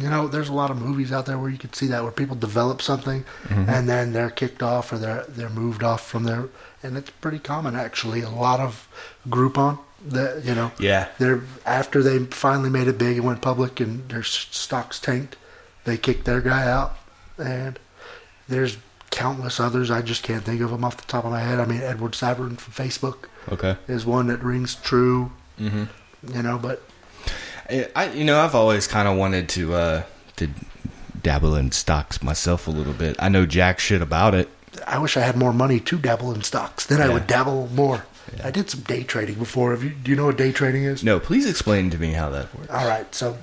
you 0.01 0.09
know, 0.11 0.29
there's 0.29 0.49
a 0.49 0.53
lot 0.53 0.71
of 0.71 0.81
movies 0.81 1.13
out 1.13 1.27
there 1.27 1.39
where 1.39 1.51
you 1.51 1.59
can 1.59 1.73
see 1.73 1.87
that 1.89 2.03
where 2.03 2.13
people 2.13 2.37
develop 2.37 2.81
something 2.83 3.25
Mm-hmm. 3.45 3.69
and 3.69 3.89
then 3.89 4.13
they're 4.13 4.31
kicked 4.31 4.63
off 4.63 4.93
or 4.93 4.99
they're 4.99 5.25
they're 5.29 5.49
moved 5.49 5.83
off 5.83 6.07
from 6.07 6.25
their 6.25 6.49
and 6.83 6.97
it's 6.97 7.11
pretty 7.11 7.39
common 7.39 7.75
actually. 7.77 8.23
A 8.23 8.31
lot 8.31 8.61
of 8.61 8.89
Groupon 9.29 9.79
that 10.07 10.45
you 10.45 10.55
know 10.55 10.71
Yeah. 10.79 11.09
they're 11.19 11.43
after 11.67 12.03
they 12.03 12.19
finally 12.27 12.71
made 12.71 12.89
it 12.89 12.99
big 12.99 13.17
and 13.17 13.27
went 13.27 13.43
public 13.43 13.81
and 13.81 14.09
their 14.09 14.23
stocks 14.23 15.01
tanked, 15.01 15.37
they 15.85 15.97
kicked 15.97 16.25
their 16.25 16.41
guy 16.41 16.69
out 16.71 16.97
and 17.39 17.79
there's 18.49 18.77
countless 19.11 19.59
others. 19.59 19.91
I 19.91 20.03
just 20.03 20.23
can't 20.23 20.45
think 20.45 20.61
of 20.61 20.71
them 20.71 20.85
off 20.85 20.97
the 20.97 21.07
top 21.07 21.25
of 21.25 21.31
my 21.31 21.41
head. 21.41 21.59
I 21.61 21.65
mean, 21.65 21.81
Edward 21.83 22.13
Saverin 22.13 22.59
from 22.59 22.73
Facebook 22.75 23.25
okay. 23.51 23.77
is 23.89 24.05
one 24.07 24.27
that 24.29 24.43
rings 24.43 24.75
true. 24.77 25.33
Mm-hmm. 25.59 25.85
You 26.37 26.43
know, 26.43 26.59
but 26.59 26.83
I, 27.71 27.89
I- 27.95 28.12
you 28.12 28.25
know, 28.25 28.41
I've 28.41 28.55
always 28.55 28.87
kind 28.87 29.09
of 29.09 29.16
wanted 29.16 29.49
to 29.51 29.75
uh, 29.75 30.03
to 30.37 30.49
dabble 31.23 31.55
in 31.57 31.71
stocks 31.73 32.23
myself 32.23 32.66
a 32.66 32.71
little 32.71 32.93
bit. 32.93 33.16
I 33.19 33.29
know 33.29 33.45
jack 33.47 33.79
shit 33.81 34.01
about 34.03 34.35
it. 34.35 34.49
I 34.87 34.99
wish 34.99 35.16
I 35.16 35.21
had 35.21 35.37
more 35.37 35.53
money 35.53 35.81
to 35.81 35.99
dabble 35.99 36.33
in 36.33 36.43
stocks. 36.43 36.87
Then 36.87 37.01
I 37.01 37.09
would 37.12 37.27
dabble 37.27 37.69
more. 37.69 38.05
I 38.45 38.51
did 38.51 38.71
some 38.71 38.81
day 38.83 39.03
trading 39.03 39.37
before. 39.37 39.73
Have 39.73 39.83
you, 39.83 39.91
do 39.91 40.11
you 40.11 40.16
know 40.16 40.27
what 40.27 40.37
day 40.37 40.53
trading 40.53 40.85
is? 40.85 41.03
No, 41.03 41.19
please 41.19 41.47
explain 41.49 41.91
to 41.91 41.99
me 41.99 42.12
how 42.12 42.29
that 42.31 42.55
works. 42.55 42.71
All 42.71 42.87
right, 42.87 43.12
so 43.14 43.37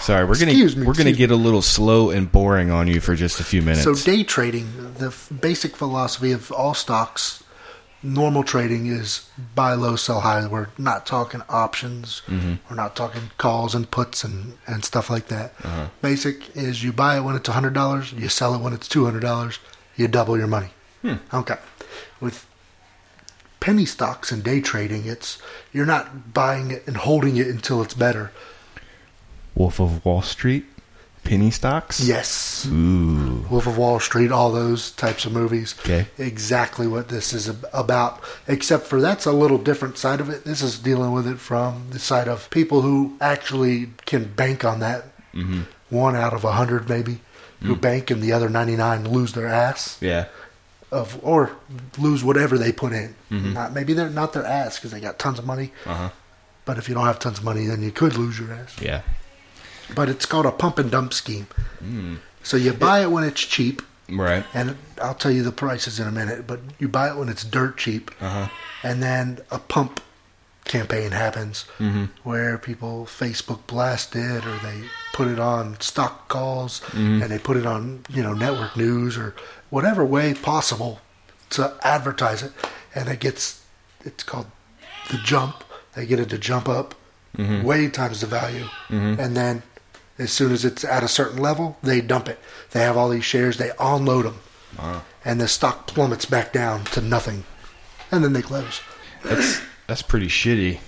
Sorry, 0.00 0.24
we're 0.26 0.38
gonna 0.38 0.52
me, 0.52 0.84
we're 0.86 0.92
gonna 0.94 1.12
get 1.12 1.30
a 1.30 1.36
little 1.36 1.62
slow 1.62 2.10
and 2.10 2.30
boring 2.30 2.70
on 2.70 2.86
you 2.88 3.00
for 3.00 3.14
just 3.14 3.40
a 3.40 3.44
few 3.44 3.62
minutes. 3.62 3.84
So 3.84 3.94
day 3.94 4.22
trading, 4.22 4.94
the 4.98 5.06
f- 5.06 5.28
basic 5.40 5.76
philosophy 5.76 6.32
of 6.32 6.52
all 6.52 6.74
stocks, 6.74 7.42
normal 8.04 8.44
trading 8.44 8.86
is 8.86 9.28
buy 9.54 9.74
low, 9.74 9.96
sell 9.96 10.20
high. 10.20 10.46
We're 10.46 10.68
not 10.78 11.06
talking 11.06 11.42
options. 11.48 12.22
Mm-hmm. 12.26 12.54
We're 12.68 12.76
not 12.76 12.94
talking 12.94 13.30
calls 13.38 13.74
and 13.74 13.90
puts 13.90 14.22
and, 14.22 14.58
and 14.66 14.84
stuff 14.84 15.10
like 15.10 15.28
that. 15.28 15.54
Uh-huh. 15.64 15.88
Basic 16.02 16.54
is 16.56 16.84
you 16.84 16.92
buy 16.92 17.16
it 17.16 17.22
when 17.22 17.34
it's 17.34 17.48
hundred 17.48 17.72
dollars, 17.72 18.12
you 18.12 18.28
sell 18.28 18.54
it 18.54 18.60
when 18.60 18.72
it's 18.72 18.88
two 18.88 19.04
hundred 19.04 19.20
dollars, 19.20 19.58
you 19.96 20.06
double 20.06 20.36
your 20.36 20.46
money. 20.46 20.70
Hmm. 21.02 21.14
Okay. 21.32 21.56
With 22.20 22.46
penny 23.60 23.86
stocks 23.86 24.30
and 24.30 24.42
day 24.42 24.60
trading, 24.60 25.06
it's 25.06 25.38
you're 25.72 25.86
not 25.86 26.34
buying 26.34 26.70
it 26.70 26.86
and 26.86 26.98
holding 26.98 27.36
it 27.36 27.46
until 27.46 27.82
it's 27.82 27.94
better. 27.94 28.30
Wolf 29.54 29.80
of 29.80 30.04
Wall 30.04 30.20
Street, 30.20 30.66
penny 31.24 31.50
stocks. 31.50 32.00
Yes. 32.00 32.66
Ooh. 32.70 33.44
Wolf 33.50 33.66
of 33.66 33.76
Wall 33.78 33.98
Street, 33.98 34.30
all 34.30 34.52
those 34.52 34.90
types 34.92 35.24
of 35.24 35.32
movies. 35.32 35.74
Okay. 35.80 36.06
Exactly 36.18 36.86
what 36.86 37.08
this 37.08 37.32
is 37.32 37.48
about, 37.72 38.20
except 38.46 38.86
for 38.86 39.00
that's 39.00 39.26
a 39.26 39.32
little 39.32 39.58
different 39.58 39.98
side 39.98 40.20
of 40.20 40.28
it. 40.30 40.44
This 40.44 40.62
is 40.62 40.78
dealing 40.78 41.12
with 41.12 41.26
it 41.26 41.38
from 41.38 41.86
the 41.90 41.98
side 41.98 42.28
of 42.28 42.48
people 42.50 42.82
who 42.82 43.16
actually 43.20 43.88
can 44.06 44.24
bank 44.32 44.64
on 44.64 44.80
that. 44.80 45.04
Mm-hmm. 45.34 45.62
One 45.90 46.14
out 46.16 46.32
of 46.32 46.44
a 46.44 46.52
hundred, 46.52 46.88
maybe, 46.88 47.20
who 47.60 47.74
bank, 47.76 48.10
and 48.10 48.20
the 48.22 48.32
other 48.32 48.48
ninety-nine 48.48 49.08
lose 49.08 49.32
their 49.32 49.46
ass 49.46 49.96
Yeah. 50.00 50.26
of 50.92 51.18
or 51.24 51.52
lose 51.98 52.22
whatever 52.22 52.58
they 52.58 52.72
put 52.72 52.92
in. 52.92 53.14
Not 53.30 53.72
maybe 53.72 53.94
they're 53.94 54.10
not 54.10 54.32
their 54.32 54.44
ass 54.44 54.76
because 54.78 54.90
they 54.92 55.00
got 55.00 55.18
tons 55.18 55.38
of 55.38 55.46
money. 55.46 55.72
Uh 55.86 55.94
huh. 55.94 56.10
But 56.64 56.78
if 56.78 56.88
you 56.88 56.94
don't 56.94 57.04
have 57.06 57.18
tons 57.18 57.38
of 57.38 57.44
money, 57.44 57.66
then 57.66 57.82
you 57.82 57.90
could 57.90 58.16
lose 58.16 58.38
your 58.38 58.52
ass. 58.52 58.74
Yeah. 58.80 59.02
But 59.94 60.08
it's 60.08 60.26
called 60.26 60.46
a 60.46 60.52
pump 60.52 60.78
and 60.78 60.90
dump 60.90 61.12
scheme. 61.12 61.46
So 62.42 62.56
you 62.56 62.72
buy 62.72 63.02
it 63.02 63.10
when 63.10 63.24
it's 63.24 63.40
cheap. 63.40 63.82
Right. 64.06 64.44
and 64.52 64.76
I'll 65.02 65.14
tell 65.14 65.30
you 65.30 65.42
the 65.42 65.50
prices 65.50 65.98
in 65.98 66.06
a 66.06 66.12
minute. 66.12 66.46
But 66.46 66.60
you 66.78 66.88
buy 66.88 67.08
it 67.10 67.16
when 67.16 67.30
it's 67.30 67.42
dirt 67.42 67.78
cheap, 67.78 68.10
Uh 68.20 68.28
huh. 68.28 68.48
and 68.82 69.02
then 69.02 69.38
a 69.50 69.58
pump 69.58 70.00
campaign 70.66 71.10
happens 71.12 71.64
mm-hmm. 71.78 72.04
where 72.22 72.56
people 72.58 73.06
Facebook 73.06 73.66
blast 73.66 74.14
it, 74.14 74.46
or 74.46 74.58
they 74.58 74.84
put 75.14 75.28
it 75.28 75.38
on 75.38 75.80
stock 75.80 76.28
calls, 76.28 76.80
mm-hmm. 76.80 77.22
and 77.22 77.30
they 77.30 77.38
put 77.38 77.56
it 77.56 77.64
on 77.66 78.04
you 78.10 78.22
know 78.22 78.34
network 78.34 78.76
news 78.76 79.16
or 79.16 79.34
whatever 79.70 80.04
way 80.04 80.34
possible 80.34 81.00
to 81.50 81.74
advertise 81.82 82.42
it, 82.42 82.52
and 82.94 83.08
it 83.08 83.20
gets 83.20 83.62
it's 84.04 84.22
called 84.22 84.46
the 85.10 85.16
jump. 85.18 85.64
They 85.94 86.04
get 86.04 86.20
it 86.20 86.28
to 86.30 86.38
jump 86.38 86.68
up 86.68 86.94
mm-hmm. 87.38 87.62
way 87.62 87.88
times 87.88 88.20
the 88.20 88.26
value, 88.26 88.66
and 88.90 89.34
then 89.34 89.62
as 90.18 90.30
soon 90.32 90.52
as 90.52 90.64
it's 90.64 90.84
at 90.84 91.02
a 91.02 91.08
certain 91.08 91.38
level, 91.38 91.76
they 91.82 92.00
dump 92.00 92.28
it. 92.28 92.38
They 92.70 92.80
have 92.80 92.96
all 92.96 93.08
these 93.08 93.24
shares, 93.24 93.56
they 93.56 93.70
unload 93.78 94.26
them, 94.26 94.38
and 95.24 95.40
the 95.40 95.48
stock 95.48 95.86
plummets 95.86 96.24
back 96.24 96.52
down 96.52 96.84
to 96.86 97.00
nothing, 97.00 97.44
and 98.10 98.22
then 98.22 98.32
they 98.32 98.42
close. 98.42 98.80
That's 99.22 99.60
that's 99.86 100.02
pretty 100.02 100.28
shitty. 100.28 100.80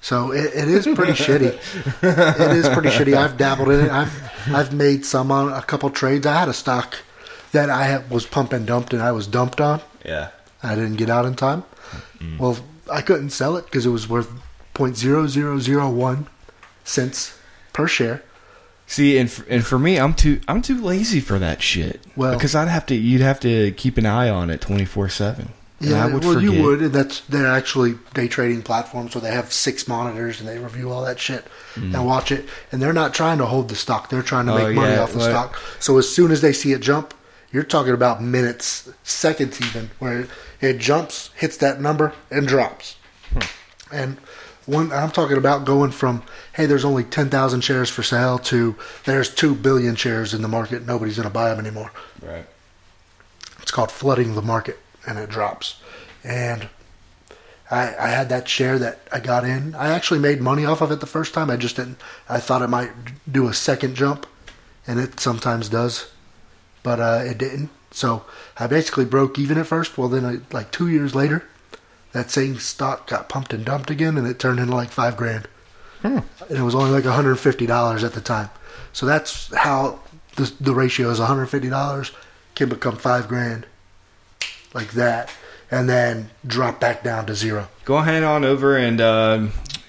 So 0.00 0.32
it, 0.32 0.54
it 0.54 0.68
is 0.68 0.86
pretty 0.86 1.12
shitty. 1.12 1.58
It 2.02 2.56
is 2.56 2.68
pretty 2.68 2.88
shitty. 2.90 3.14
I've 3.16 3.36
dabbled 3.36 3.70
in 3.70 3.86
it. 3.86 3.90
I've 3.90 4.30
I've 4.48 4.72
made 4.72 5.04
some 5.04 5.32
on 5.32 5.52
a 5.52 5.62
couple 5.62 5.90
trades. 5.90 6.26
I 6.26 6.38
had 6.38 6.48
a 6.48 6.54
stock 6.54 6.96
that 7.52 7.70
I 7.70 8.04
was 8.08 8.26
pump 8.26 8.52
and 8.52 8.66
dumped, 8.66 8.92
and 8.92 9.02
I 9.02 9.12
was 9.12 9.26
dumped 9.26 9.60
on. 9.60 9.80
Yeah. 10.04 10.30
I 10.62 10.74
didn't 10.74 10.96
get 10.96 11.10
out 11.10 11.24
in 11.24 11.34
time. 11.34 11.62
Mm-hmm. 12.18 12.38
Well, 12.38 12.58
I 12.90 13.00
couldn't 13.00 13.30
sell 13.30 13.56
it 13.56 13.64
because 13.64 13.86
it 13.86 13.90
was 13.90 14.08
worth 14.08 14.30
point 14.74 14.96
zero 14.96 15.26
zero 15.26 15.58
zero 15.58 15.90
one 15.90 16.28
cents 16.84 17.38
per 17.72 17.86
share. 17.86 18.22
See, 18.90 19.18
and 19.18 19.30
for, 19.30 19.44
and 19.50 19.64
for 19.64 19.78
me, 19.78 19.98
I'm 20.00 20.14
too 20.14 20.40
I'm 20.48 20.62
too 20.62 20.80
lazy 20.80 21.20
for 21.20 21.38
that 21.38 21.62
shit. 21.62 22.00
Well- 22.16 22.34
because 22.34 22.54
I'd 22.54 22.68
have 22.68 22.86
to 22.86 22.94
you'd 22.94 23.20
have 23.20 23.38
to 23.40 23.70
keep 23.72 23.98
an 23.98 24.06
eye 24.06 24.30
on 24.30 24.48
it 24.50 24.60
twenty 24.62 24.86
four 24.86 25.08
seven. 25.08 25.50
Yeah, 25.80 26.04
I 26.04 26.12
would 26.12 26.24
well, 26.24 26.34
forget. 26.34 26.52
you 26.52 26.62
would. 26.64 26.80
and 26.82 26.92
That's 26.92 27.20
they're 27.20 27.46
actually 27.46 27.94
day 28.12 28.26
trading 28.26 28.62
platforms 28.62 29.14
where 29.14 29.22
they 29.22 29.30
have 29.30 29.52
six 29.52 29.86
monitors 29.86 30.40
and 30.40 30.48
they 30.48 30.58
review 30.58 30.90
all 30.90 31.04
that 31.04 31.20
shit 31.20 31.46
and 31.76 32.04
watch 32.04 32.32
it. 32.32 32.48
And 32.72 32.82
they're 32.82 32.92
not 32.92 33.14
trying 33.14 33.38
to 33.38 33.46
hold 33.46 33.68
the 33.68 33.76
stock; 33.76 34.08
they're 34.08 34.22
trying 34.22 34.46
to 34.46 34.52
Mm. 34.52 34.60
Oh, 34.60 34.66
make 34.68 34.74
money 34.74 34.94
yeah, 34.94 35.02
off 35.02 35.12
the 35.12 35.20
stock. 35.20 35.56
So 35.78 35.96
as 35.98 36.08
soon 36.12 36.32
as 36.32 36.40
they 36.40 36.52
see 36.52 36.72
it 36.72 36.80
jump, 36.80 37.14
you're 37.52 37.62
talking 37.62 37.92
about 37.94 38.20
minutes, 38.22 38.88
seconds, 39.04 39.60
even 39.60 39.90
where 40.00 40.26
it 40.60 40.78
jumps, 40.78 41.30
hits 41.36 41.58
that 41.58 41.80
number, 41.80 42.12
and 42.30 42.48
drops. 42.48 42.96
Hmm. 43.32 43.38
And 43.92 44.16
one, 44.68 44.92
I'm 44.92 45.10
talking 45.10 45.38
about 45.38 45.64
going 45.64 45.90
from 45.90 46.22
hey, 46.52 46.66
there's 46.66 46.84
only 46.84 47.02
ten 47.02 47.30
thousand 47.30 47.62
shares 47.62 47.88
for 47.88 48.02
sale 48.02 48.38
to 48.40 48.76
there's 49.04 49.34
two 49.34 49.54
billion 49.54 49.96
shares 49.96 50.34
in 50.34 50.42
the 50.42 50.48
market. 50.48 50.86
Nobody's 50.86 51.16
going 51.16 51.26
to 51.26 51.32
buy 51.32 51.48
them 51.48 51.58
anymore. 51.58 51.90
Right. 52.22 52.46
It's 53.62 53.70
called 53.70 53.90
flooding 53.90 54.34
the 54.34 54.42
market, 54.42 54.78
and 55.06 55.18
it 55.18 55.30
drops. 55.30 55.80
And 56.22 56.68
I, 57.70 57.94
I 57.98 58.08
had 58.08 58.28
that 58.28 58.48
share 58.48 58.78
that 58.78 59.00
I 59.10 59.20
got 59.20 59.44
in. 59.44 59.74
I 59.74 59.88
actually 59.88 60.20
made 60.20 60.40
money 60.40 60.64
off 60.64 60.80
of 60.82 60.90
it 60.90 61.00
the 61.00 61.06
first 61.06 61.32
time. 61.32 61.50
I 61.50 61.56
just 61.56 61.76
didn't. 61.76 61.98
I 62.28 62.38
thought 62.38 62.62
it 62.62 62.68
might 62.68 62.90
do 63.30 63.48
a 63.48 63.54
second 63.54 63.94
jump, 63.94 64.26
and 64.86 65.00
it 65.00 65.18
sometimes 65.18 65.70
does, 65.70 66.10
but 66.82 67.00
uh, 67.00 67.22
it 67.24 67.38
didn't. 67.38 67.70
So 67.90 68.26
I 68.58 68.66
basically 68.66 69.06
broke 69.06 69.38
even 69.38 69.56
at 69.56 69.66
first. 69.66 69.96
Well, 69.96 70.08
then, 70.08 70.26
I, 70.26 70.54
like 70.54 70.70
two 70.70 70.88
years 70.88 71.14
later, 71.14 71.44
that 72.12 72.30
same 72.30 72.58
stock 72.58 73.08
got 73.08 73.28
pumped 73.28 73.52
and 73.52 73.64
dumped 73.64 73.90
again, 73.90 74.16
and 74.16 74.26
it 74.26 74.38
turned 74.38 74.58
into 74.58 74.74
like 74.74 74.90
five 74.90 75.16
grand. 75.16 75.48
And 76.02 76.22
it 76.48 76.62
was 76.62 76.74
only 76.74 76.90
like 76.90 77.04
$150 77.04 78.04
at 78.04 78.12
the 78.12 78.20
time. 78.20 78.50
So 78.92 79.06
that's 79.06 79.54
how 79.54 80.00
the, 80.36 80.52
the 80.60 80.74
ratio 80.74 81.10
is 81.10 81.18
$150 81.18 82.14
can 82.54 82.68
become 82.68 82.96
five 82.96 83.28
grand 83.28 83.66
like 84.74 84.92
that 84.92 85.30
and 85.70 85.88
then 85.88 86.30
drop 86.46 86.80
back 86.80 87.02
down 87.02 87.26
to 87.26 87.34
zero. 87.34 87.68
Go 87.84 87.96
ahead 87.98 88.22
on 88.22 88.44
over 88.44 88.76
and 88.76 89.00
uh, 89.00 89.46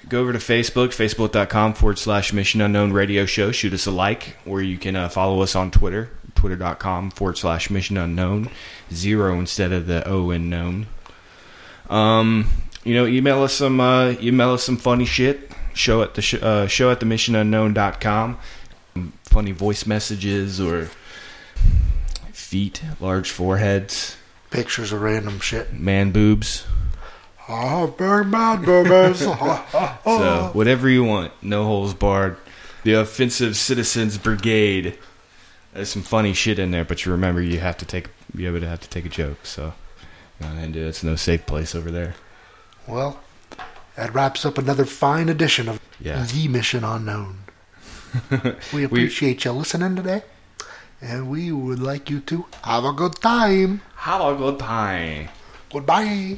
go 0.07 0.22
over 0.22 0.34
to 0.34 0.39
Facebook, 0.39 0.89
facebook.com 0.89 1.74
forward 1.74 1.97
slash 1.97 2.34
Mission 2.34 2.61
Unknown 2.61 2.91
Radio 2.91 3.26
Show. 3.26 3.51
Shoot 3.51 3.74
us 3.74 3.86
a 3.86 3.91
like, 3.91 4.36
or 4.45 4.61
you 4.61 4.78
can 4.78 4.95
uh, 4.95 5.09
follow 5.09 5.41
us 5.41 5.55
on 5.55 5.72
Twitter, 5.72 6.11
twitter.com 6.36 7.11
forward 7.11 7.38
slash 7.38 7.70
Mission 7.70 7.97
Unknown, 7.97 8.49
zero 8.93 9.39
instead 9.39 9.72
of 9.72 9.88
the 9.88 10.07
O 10.07 10.32
in 10.32 10.49
known. 10.49 10.88
Um, 11.89 12.47
you 12.83 12.93
know, 12.93 13.05
email 13.05 13.41
us 13.43 13.53
some 13.53 13.79
uh, 13.79 14.15
email 14.21 14.51
us 14.51 14.63
some 14.63 14.77
funny 14.77 15.05
shit. 15.05 15.51
Show 15.73 16.01
at 16.01 16.13
the 16.15 16.21
sh- 16.21 16.35
uh, 16.41 16.67
show 16.67 16.91
at 16.91 16.99
the 16.99 17.05
missionunknown.com. 17.05 18.37
Funny 19.25 19.51
voice 19.51 19.85
messages 19.85 20.59
or 20.59 20.89
feet, 22.33 22.81
large 22.99 23.29
foreheads, 23.31 24.17
Pictures 24.49 24.91
of 24.91 25.01
random 25.01 25.39
shit. 25.39 25.73
man 25.73 26.11
boobs. 26.11 26.65
Oh, 27.47 27.93
very 27.97 28.25
bad, 28.25 28.63
burgers. 28.63 29.19
So 29.19 30.49
whatever 30.53 30.89
you 30.89 31.03
want, 31.03 31.31
no 31.41 31.63
holes 31.63 31.93
barred. 31.93 32.37
The 32.83 32.93
offensive 32.93 33.55
citizens 33.57 34.17
brigade. 34.17 34.97
There's 35.73 35.89
some 35.89 36.01
funny 36.01 36.33
shit 36.33 36.57
in 36.59 36.71
there, 36.71 36.85
but 36.85 37.05
you 37.05 37.11
remember 37.11 37.41
you 37.41 37.59
have 37.59 37.77
to 37.77 37.85
take 37.85 38.09
you 38.35 38.47
able 38.47 38.59
to 38.59 38.67
have 38.67 38.79
to 38.81 38.89
take 38.89 39.05
a 39.05 39.09
joke. 39.09 39.37
So 39.45 39.73
and 40.41 40.73
do 40.73 40.81
it. 40.85 40.87
It's 40.89 41.03
no 41.03 41.15
safe 41.15 41.45
place 41.45 41.75
over 41.75 41.91
there. 41.91 42.15
well, 42.87 43.19
that 43.95 44.13
wraps 44.13 44.45
up 44.45 44.57
another 44.57 44.85
fine 44.85 45.27
edition 45.29 45.67
of 45.67 45.79
Yeah. 45.99 46.23
The 46.23 46.47
Mission 46.47 46.83
Unknown. 46.83 47.39
we 48.73 48.83
appreciate 48.85 49.43
you 49.45 49.51
listening 49.51 49.95
today, 49.95 50.23
and 51.01 51.29
we 51.29 51.51
would 51.51 51.79
like 51.79 52.09
you 52.09 52.19
to 52.21 52.45
have 52.63 52.85
a 52.85 52.93
good 52.93 53.15
time. 53.17 53.81
Have 53.95 54.21
a 54.21 54.35
good 54.35 54.57
time. 54.59 55.29
Goodbye. 55.71 56.37